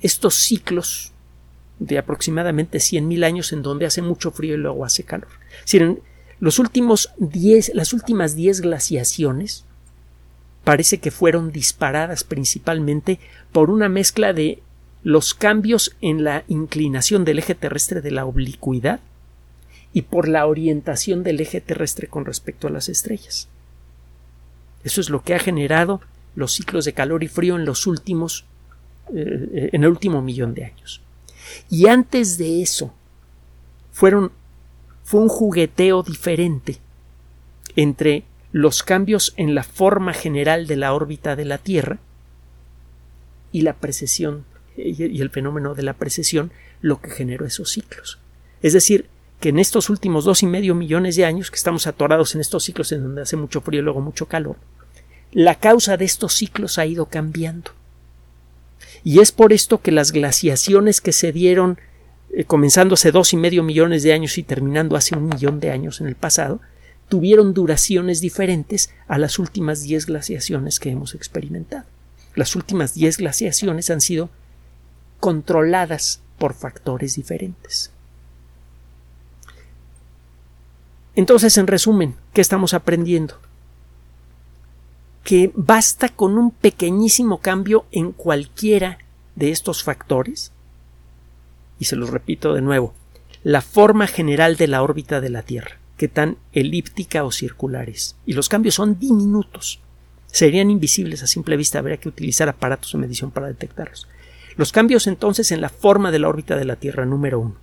estos 0.03 0.35
ciclos 0.35 1.13
de 1.79 1.97
aproximadamente 1.97 2.77
100.000 2.77 3.25
años 3.25 3.51
en 3.55 3.63
donde 3.63 3.87
hace 3.87 4.03
mucho 4.03 4.31
frío 4.31 4.57
y 4.57 4.59
luego 4.59 4.85
hace 4.85 5.05
calor. 5.05 5.31
los 6.39 6.59
últimos 6.59 7.09
las 7.73 7.95
últimas 7.95 8.37
10 8.37 8.61
glaciaciones 8.61 9.65
parece 10.65 10.99
que 10.99 11.11
fueron 11.11 11.51
disparadas 11.51 12.25
principalmente 12.25 13.21
por 13.53 13.71
una 13.71 13.89
mezcla 13.89 14.35
de 14.35 14.63
los 15.03 15.33
cambios 15.33 15.97
en 16.03 16.25
la 16.25 16.45
inclinación 16.47 17.25
del 17.25 17.39
eje 17.39 17.55
terrestre 17.55 18.03
de 18.03 18.11
la 18.11 18.27
oblicuidad 18.27 19.01
y 19.95 20.03
por 20.03 20.29
la 20.29 20.45
orientación 20.45 21.23
del 21.23 21.41
eje 21.41 21.63
terrestre 21.63 22.07
con 22.09 22.27
respecto 22.27 22.67
a 22.69 22.71
las 22.71 22.91
estrellas. 22.91 23.49
Eso 24.83 25.01
es 25.01 25.09
lo 25.09 25.23
que 25.23 25.35
ha 25.35 25.39
generado 25.39 26.03
los 26.35 26.53
ciclos 26.53 26.85
de 26.85 26.93
calor 26.93 27.23
y 27.23 27.29
frío 27.29 27.57
en 27.57 27.65
los 27.65 27.87
últimos 27.87 28.45
eh, 29.15 29.71
en 29.73 29.85
el 29.85 29.91
último 29.91 30.23
millón 30.23 30.55
de 30.55 30.65
años. 30.65 31.01
Y 31.71 31.89
antes 31.89 32.39
de 32.39 32.63
eso 32.63 32.95
fueron 33.93 34.33
fue 35.05 35.21
un 35.21 35.29
jugueteo 35.29 36.03
diferente 36.03 36.79
entre 37.77 38.25
los 38.53 38.83
cambios 38.83 39.35
en 39.37 39.55
la 39.55 39.63
forma 39.63 40.15
general 40.15 40.67
de 40.67 40.77
la 40.77 40.95
órbita 40.95 41.37
de 41.37 41.45
la 41.45 41.59
Tierra 41.59 41.99
y 43.53 43.61
la 43.61 43.75
precesión 43.75 44.45
y 44.77 45.21
el 45.21 45.31
fenómeno 45.31 45.75
de 45.75 45.83
la 45.83 45.93
precesión 45.93 46.51
lo 46.81 47.01
que 47.01 47.11
generó 47.11 47.47
esos 47.47 47.71
ciclos. 47.71 48.19
Es 48.63 48.73
decir, 48.73 49.07
que 49.41 49.51
en 49.51 49.59
estos 49.59 49.91
últimos 49.91 50.25
dos 50.25 50.43
y 50.43 50.47
medio 50.47 50.75
millones 50.75 51.17
de 51.17 51.25
años 51.25 51.51
que 51.51 51.57
estamos 51.57 51.87
atorados 51.87 52.35
en 52.35 52.41
estos 52.41 52.65
ciclos 52.65 52.91
en 52.93 53.03
donde 53.03 53.23
hace 53.23 53.37
mucho 53.37 53.61
frío 53.61 53.81
y 53.81 53.85
luego 53.85 54.01
mucho 54.01 54.27
calor, 54.27 54.57
la 55.35 55.57
causa 55.57 55.97
de 55.97 56.05
estos 56.05 56.33
ciclos 56.35 56.79
ha 56.79 56.87
ido 56.87 57.07
cambiando. 57.07 57.73
Y 59.03 59.19
es 59.19 59.33
por 59.33 59.53
esto 59.53 59.83
que 59.83 59.93
las 59.93 60.13
glaciaciones 60.13 61.01
que 61.01 61.13
se 61.13 61.33
dieron 61.33 61.79
eh, 62.33 62.45
comenzando 62.45 62.95
hace 62.95 63.11
dos 63.11 63.33
y 63.33 63.37
medio 63.37 63.63
millones 63.63 64.03
de 64.05 64.13
años 64.13 64.39
y 64.39 64.45
terminando 64.45 64.97
hace 64.97 65.17
un 65.17 65.29
millón 65.29 65.61
de 65.61 65.73
años 65.73 66.01
en 66.01 66.07
el 66.07 66.15
pasado, 66.15 66.61
tuvieron 67.09 67.53
duraciones 67.53 68.21
diferentes 68.21 68.91
a 69.09 69.19
las 69.19 69.39
últimas 69.39 69.83
diez 69.83 70.07
glaciaciones 70.07 70.79
que 70.79 70.91
hemos 70.91 71.15
experimentado. 71.15 71.85
Las 72.37 72.57
últimas 72.57 72.95
diez 72.95 73.19
glaciaciones 73.19 73.91
han 73.91 74.01
sido 74.01 74.31
controladas 75.21 76.21
por 76.39 76.55
factores 76.55 77.17
diferentes. 77.17 77.91
Entonces, 81.17 81.59
en 81.59 81.67
resumen, 81.67 82.15
¿qué 82.33 82.41
estamos 82.41 82.73
aprendiendo? 82.73 83.39
Que 85.25 85.51
basta 85.55 86.11
con 86.11 86.39
un 86.39 86.51
pequeñísimo 86.51 87.39
cambio 87.39 87.87
en 87.91 88.13
cualquiera 88.13 88.99
de 89.35 89.51
estos 89.51 89.83
factores, 89.83 90.53
y 91.81 91.87
se 91.87 91.97
los 91.97 92.11
repito 92.11 92.55
de 92.55 92.61
nuevo, 92.61 92.95
la 93.43 93.63
forma 93.63 94.07
general 94.07 94.57
de 94.57 94.69
la 94.69 94.83
órbita 94.83 95.21
de 95.21 95.31
la 95.31 95.43
Tierra, 95.43 95.79
que 95.97 96.09
tan 96.09 96.37
elíptica 96.53 97.25
o 97.25 97.33
circular 97.33 97.89
es, 97.89 98.17
y 98.27 98.35
los 98.35 98.49
cambios 98.49 98.77
son 98.77 98.99
diminutos, 98.99 99.81
serían 100.27 100.71
invisibles 100.71 101.23
a 101.23 101.27
simple 101.27 101.57
vista, 101.57 101.79
habría 101.79 101.97
que 101.97 102.09
utilizar 102.09 102.49
aparatos 102.49 102.93
de 102.93 102.99
medición 102.99 103.31
para 103.31 103.49
detectarlos. 103.49 104.07
Los 104.57 104.73
cambios 104.73 105.07
entonces 105.07 105.51
en 105.51 105.61
la 105.61 105.69
forma 105.69 106.13
de 106.13 106.19
la 106.21 106.29
órbita 106.29 106.57
de 106.57 106.65
la 106.65 106.77
Tierra, 106.77 107.07
número 107.07 107.41
uno. 107.41 107.57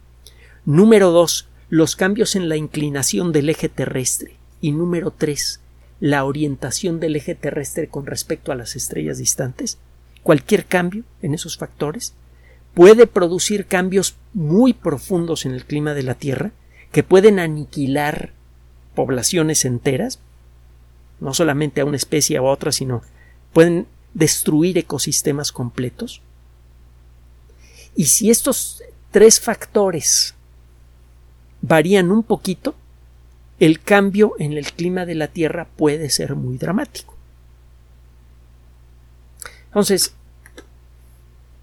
Número 0.65 1.11
dos, 1.11 1.47
los 1.69 1.95
cambios 1.95 2.35
en 2.35 2.49
la 2.49 2.57
inclinación 2.57 3.31
del 3.31 3.49
eje 3.49 3.69
terrestre. 3.69 4.35
Y 4.59 4.73
número 4.73 5.11
tres, 5.11 5.60
la 6.01 6.25
orientación 6.25 6.99
del 6.99 7.15
eje 7.15 7.35
terrestre 7.35 7.87
con 7.87 8.05
respecto 8.05 8.51
a 8.51 8.55
las 8.55 8.75
estrellas 8.75 9.19
distantes, 9.19 9.77
cualquier 10.23 10.65
cambio 10.65 11.03
en 11.21 11.33
esos 11.33 11.57
factores 11.57 12.13
puede 12.73 13.07
producir 13.07 13.67
cambios 13.67 14.15
muy 14.33 14.73
profundos 14.73 15.45
en 15.45 15.53
el 15.53 15.63
clima 15.63 15.93
de 15.93 16.03
la 16.03 16.15
Tierra 16.15 16.51
que 16.91 17.03
pueden 17.03 17.39
aniquilar 17.39 18.33
poblaciones 18.95 19.63
enteras 19.63 20.19
no 21.21 21.33
solamente 21.33 21.79
a 21.79 21.85
una 21.85 21.95
especie 21.95 22.39
o 22.39 22.47
a 22.47 22.51
otra, 22.51 22.71
sino 22.71 23.03
pueden 23.53 23.87
destruir 24.13 24.77
ecosistemas 24.77 25.51
completos. 25.51 26.21
Y 27.95 28.05
si 28.05 28.31
estos 28.31 28.83
tres 29.11 29.39
factores 29.39 30.33
varían 31.61 32.11
un 32.11 32.23
poquito, 32.23 32.75
el 33.61 33.79
cambio 33.79 34.33
en 34.39 34.53
el 34.53 34.71
clima 34.71 35.05
de 35.05 35.13
la 35.13 35.27
Tierra 35.27 35.67
puede 35.75 36.09
ser 36.09 36.35
muy 36.35 36.57
dramático. 36.57 37.15
Entonces, 39.67 40.15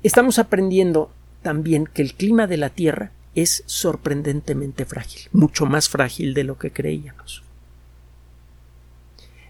estamos 0.05 0.39
aprendiendo 0.39 1.11
también 1.43 1.87
que 1.93 2.03
el 2.03 2.15
clima 2.15 2.47
de 2.47 2.57
la 2.57 2.71
Tierra 2.71 3.11
es 3.35 3.65
sorprendentemente 3.67 4.85
frágil, 4.85 5.23
mucho 5.33 5.67
más 5.67 5.89
frágil 5.89 6.35
de 6.35 6.45
lo 6.45 6.57
que 6.57 6.71
creíamos. 6.71 7.43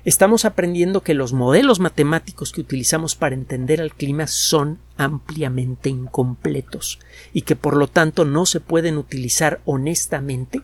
Estamos 0.06 0.46
aprendiendo 0.46 1.02
que 1.02 1.12
los 1.12 1.34
modelos 1.34 1.80
matemáticos 1.80 2.52
que 2.52 2.62
utilizamos 2.62 3.14
para 3.14 3.34
entender 3.34 3.78
el 3.78 3.92
clima 3.92 4.26
son 4.26 4.78
ampliamente 4.96 5.90
incompletos 5.90 6.98
y 7.34 7.42
que 7.42 7.56
por 7.56 7.76
lo 7.76 7.88
tanto 7.88 8.24
no 8.24 8.46
se 8.46 8.61
pueden 8.61 8.96
utilizar 8.96 9.61
honestamente 9.66 10.62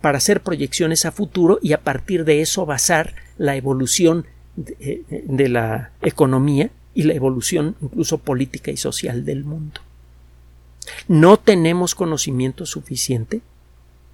para 0.00 0.18
hacer 0.18 0.42
proyecciones 0.42 1.04
a 1.04 1.12
futuro 1.12 1.58
y 1.62 1.72
a 1.72 1.82
partir 1.82 2.24
de 2.24 2.40
eso 2.40 2.66
basar 2.66 3.14
la 3.38 3.56
evolución 3.56 4.26
de, 4.56 5.02
de 5.08 5.48
la 5.48 5.90
economía 6.02 6.70
y 6.94 7.02
la 7.02 7.14
evolución 7.14 7.76
incluso 7.80 8.18
política 8.18 8.70
y 8.70 8.76
social 8.76 9.24
del 9.24 9.44
mundo. 9.44 9.80
No 11.08 11.36
tenemos 11.36 11.94
conocimiento 11.94 12.64
suficiente 12.66 13.40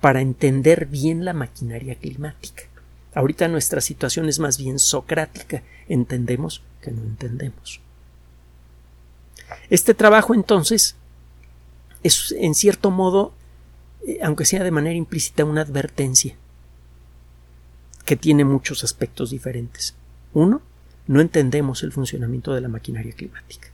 para 0.01 0.21
entender 0.21 0.87
bien 0.87 1.25
la 1.25 1.33
maquinaria 1.33 1.95
climática. 1.95 2.65
Ahorita 3.15 3.47
nuestra 3.49 3.81
situación 3.81 4.29
es 4.29 4.39
más 4.39 4.59
bien 4.59 4.79
socrática. 4.79 5.63
Entendemos 5.89 6.63
que 6.81 6.91
no 6.91 7.03
entendemos. 7.03 7.81
Este 9.71 9.95
trabajo 9.95 10.35
entonces 10.35 10.97
es 12.03 12.35
en 12.39 12.55
cierto 12.55 12.91
modo, 12.91 13.33
eh, 13.33 13.42
aunque 14.23 14.45
sea 14.45 14.65
de 14.65 14.71
manera 14.71 14.95
implícita, 14.95 15.45
una 15.45 15.63
advertencia 15.63 16.37
que 18.05 18.17
tiene 18.17 18.45
muchos 18.45 18.85
aspectos 18.85 19.31
diferentes. 19.31 19.95
Uno, 20.33 20.63
no 21.07 21.21
entendemos 21.21 21.83
el 21.83 21.93
funcionamiento 21.93 22.55
de 22.55 22.61
la 22.61 22.69
maquinaria 22.69 23.13
climática. 23.13 23.69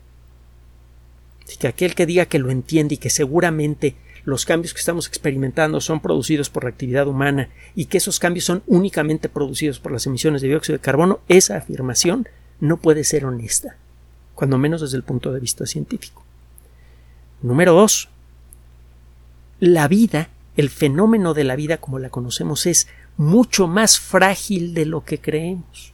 Así 1.44 1.56
que 1.56 1.68
aquel 1.68 1.94
que 1.94 2.06
diga 2.06 2.26
que 2.26 2.38
lo 2.38 2.50
entiende 2.50 2.94
y 2.94 2.98
que 2.98 3.10
seguramente 3.10 3.96
los 4.24 4.44
cambios 4.44 4.74
que 4.74 4.80
estamos 4.80 5.06
experimentando 5.06 5.80
son 5.80 6.00
producidos 6.00 6.50
por 6.50 6.64
la 6.64 6.70
actividad 6.70 7.06
humana 7.06 7.48
y 7.74 7.86
que 7.86 7.96
esos 7.96 8.18
cambios 8.18 8.44
son 8.44 8.62
únicamente 8.66 9.30
producidos 9.30 9.80
por 9.80 9.92
las 9.92 10.06
emisiones 10.06 10.42
de 10.42 10.48
dióxido 10.48 10.76
de 10.76 10.82
carbono, 10.82 11.20
esa 11.28 11.56
afirmación 11.56 12.28
no 12.60 12.76
puede 12.76 13.04
ser 13.04 13.24
honesta, 13.24 13.76
cuando 14.34 14.58
menos 14.58 14.82
desde 14.82 14.98
el 14.98 15.04
punto 15.04 15.32
de 15.32 15.40
vista 15.40 15.64
científico. 15.64 16.24
Número 17.40 17.72
dos, 17.72 18.10
la 19.60 19.88
vida, 19.88 20.28
el 20.56 20.70
fenómeno 20.70 21.34
de 21.34 21.44
la 21.44 21.56
vida 21.56 21.78
como 21.78 21.98
la 21.98 22.10
conocemos 22.10 22.66
es 22.66 22.88
mucho 23.16 23.66
más 23.66 23.98
frágil 23.98 24.74
de 24.74 24.86
lo 24.86 25.04
que 25.04 25.20
creemos. 25.20 25.92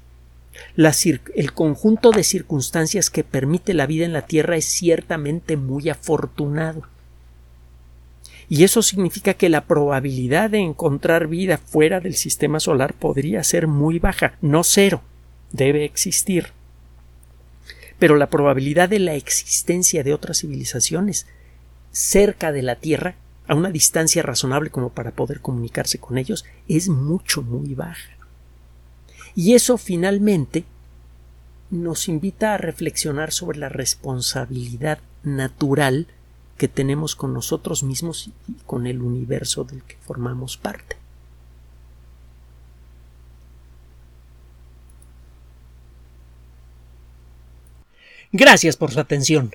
el 0.77 1.53
conjunto 1.53 2.11
de 2.11 2.25
circunstancias 2.25 3.11
que 3.11 3.25
permite 3.25 3.75
la 3.75 3.87
vida 3.87 4.05
en 4.05 4.13
la 4.13 4.27
Tierra 4.27 4.57
es 4.57 4.67
ciertamente 4.67 5.57
muy 5.57 5.89
afortunado 5.89 6.85
y 8.49 8.65
eso 8.65 8.83
significa 8.83 9.35
que 9.35 9.49
la 9.49 9.65
probabilidad 9.65 10.51
de 10.51 10.59
encontrar 10.59 11.29
vida 11.29 11.59
fuera 11.59 12.01
del 12.01 12.15
sistema 12.15 12.61
solar 12.61 12.95
podría 12.95 13.43
ser 13.43 13.67
muy 13.67 13.99
baja, 13.99 14.37
no 14.43 14.65
cero, 14.65 15.03
debe 15.53 15.85
existir. 15.85 16.49
Pero 17.99 18.17
la 18.17 18.29
probabilidad 18.29 18.89
de 18.89 18.99
la 18.99 19.15
existencia 19.15 20.03
de 20.03 20.13
otras 20.13 20.41
civilizaciones 20.41 21.27
cerca 21.91 22.53
de 22.53 22.63
la 22.63 22.77
Tierra, 22.77 23.15
a 23.47 23.55
una 23.55 23.71
distancia 23.71 24.23
razonable 24.23 24.71
como 24.71 24.91
para 24.91 25.11
poder 25.11 25.41
comunicarse 25.41 25.99
con 25.99 26.19
ellos, 26.19 26.45
es 26.69 26.89
mucho, 26.89 27.43
muy 27.43 27.75
baja. 27.75 28.11
Y 29.35 29.55
eso 29.55 29.77
finalmente 29.79 30.65
nos 31.71 32.09
invita 32.09 32.55
a 32.55 32.59
reflexionar 32.59 33.33
sobre 33.33 33.59
la 33.59 33.69
responsabilidad 33.69 35.01
natural 35.23 36.07
que 36.57 36.69
tenemos 36.69 37.17
con 37.17 37.35
nosotros 37.35 37.83
mismos 37.83 38.31
y 38.49 38.53
con 38.65 38.87
el 38.87 39.03
universo 39.03 39.65
del 39.65 39.83
que 39.83 39.97
formamos 39.97 40.57
parte. 40.57 40.97
Gracias 48.31 48.77
por 48.77 48.93
su 48.93 49.01
atención. 49.01 49.55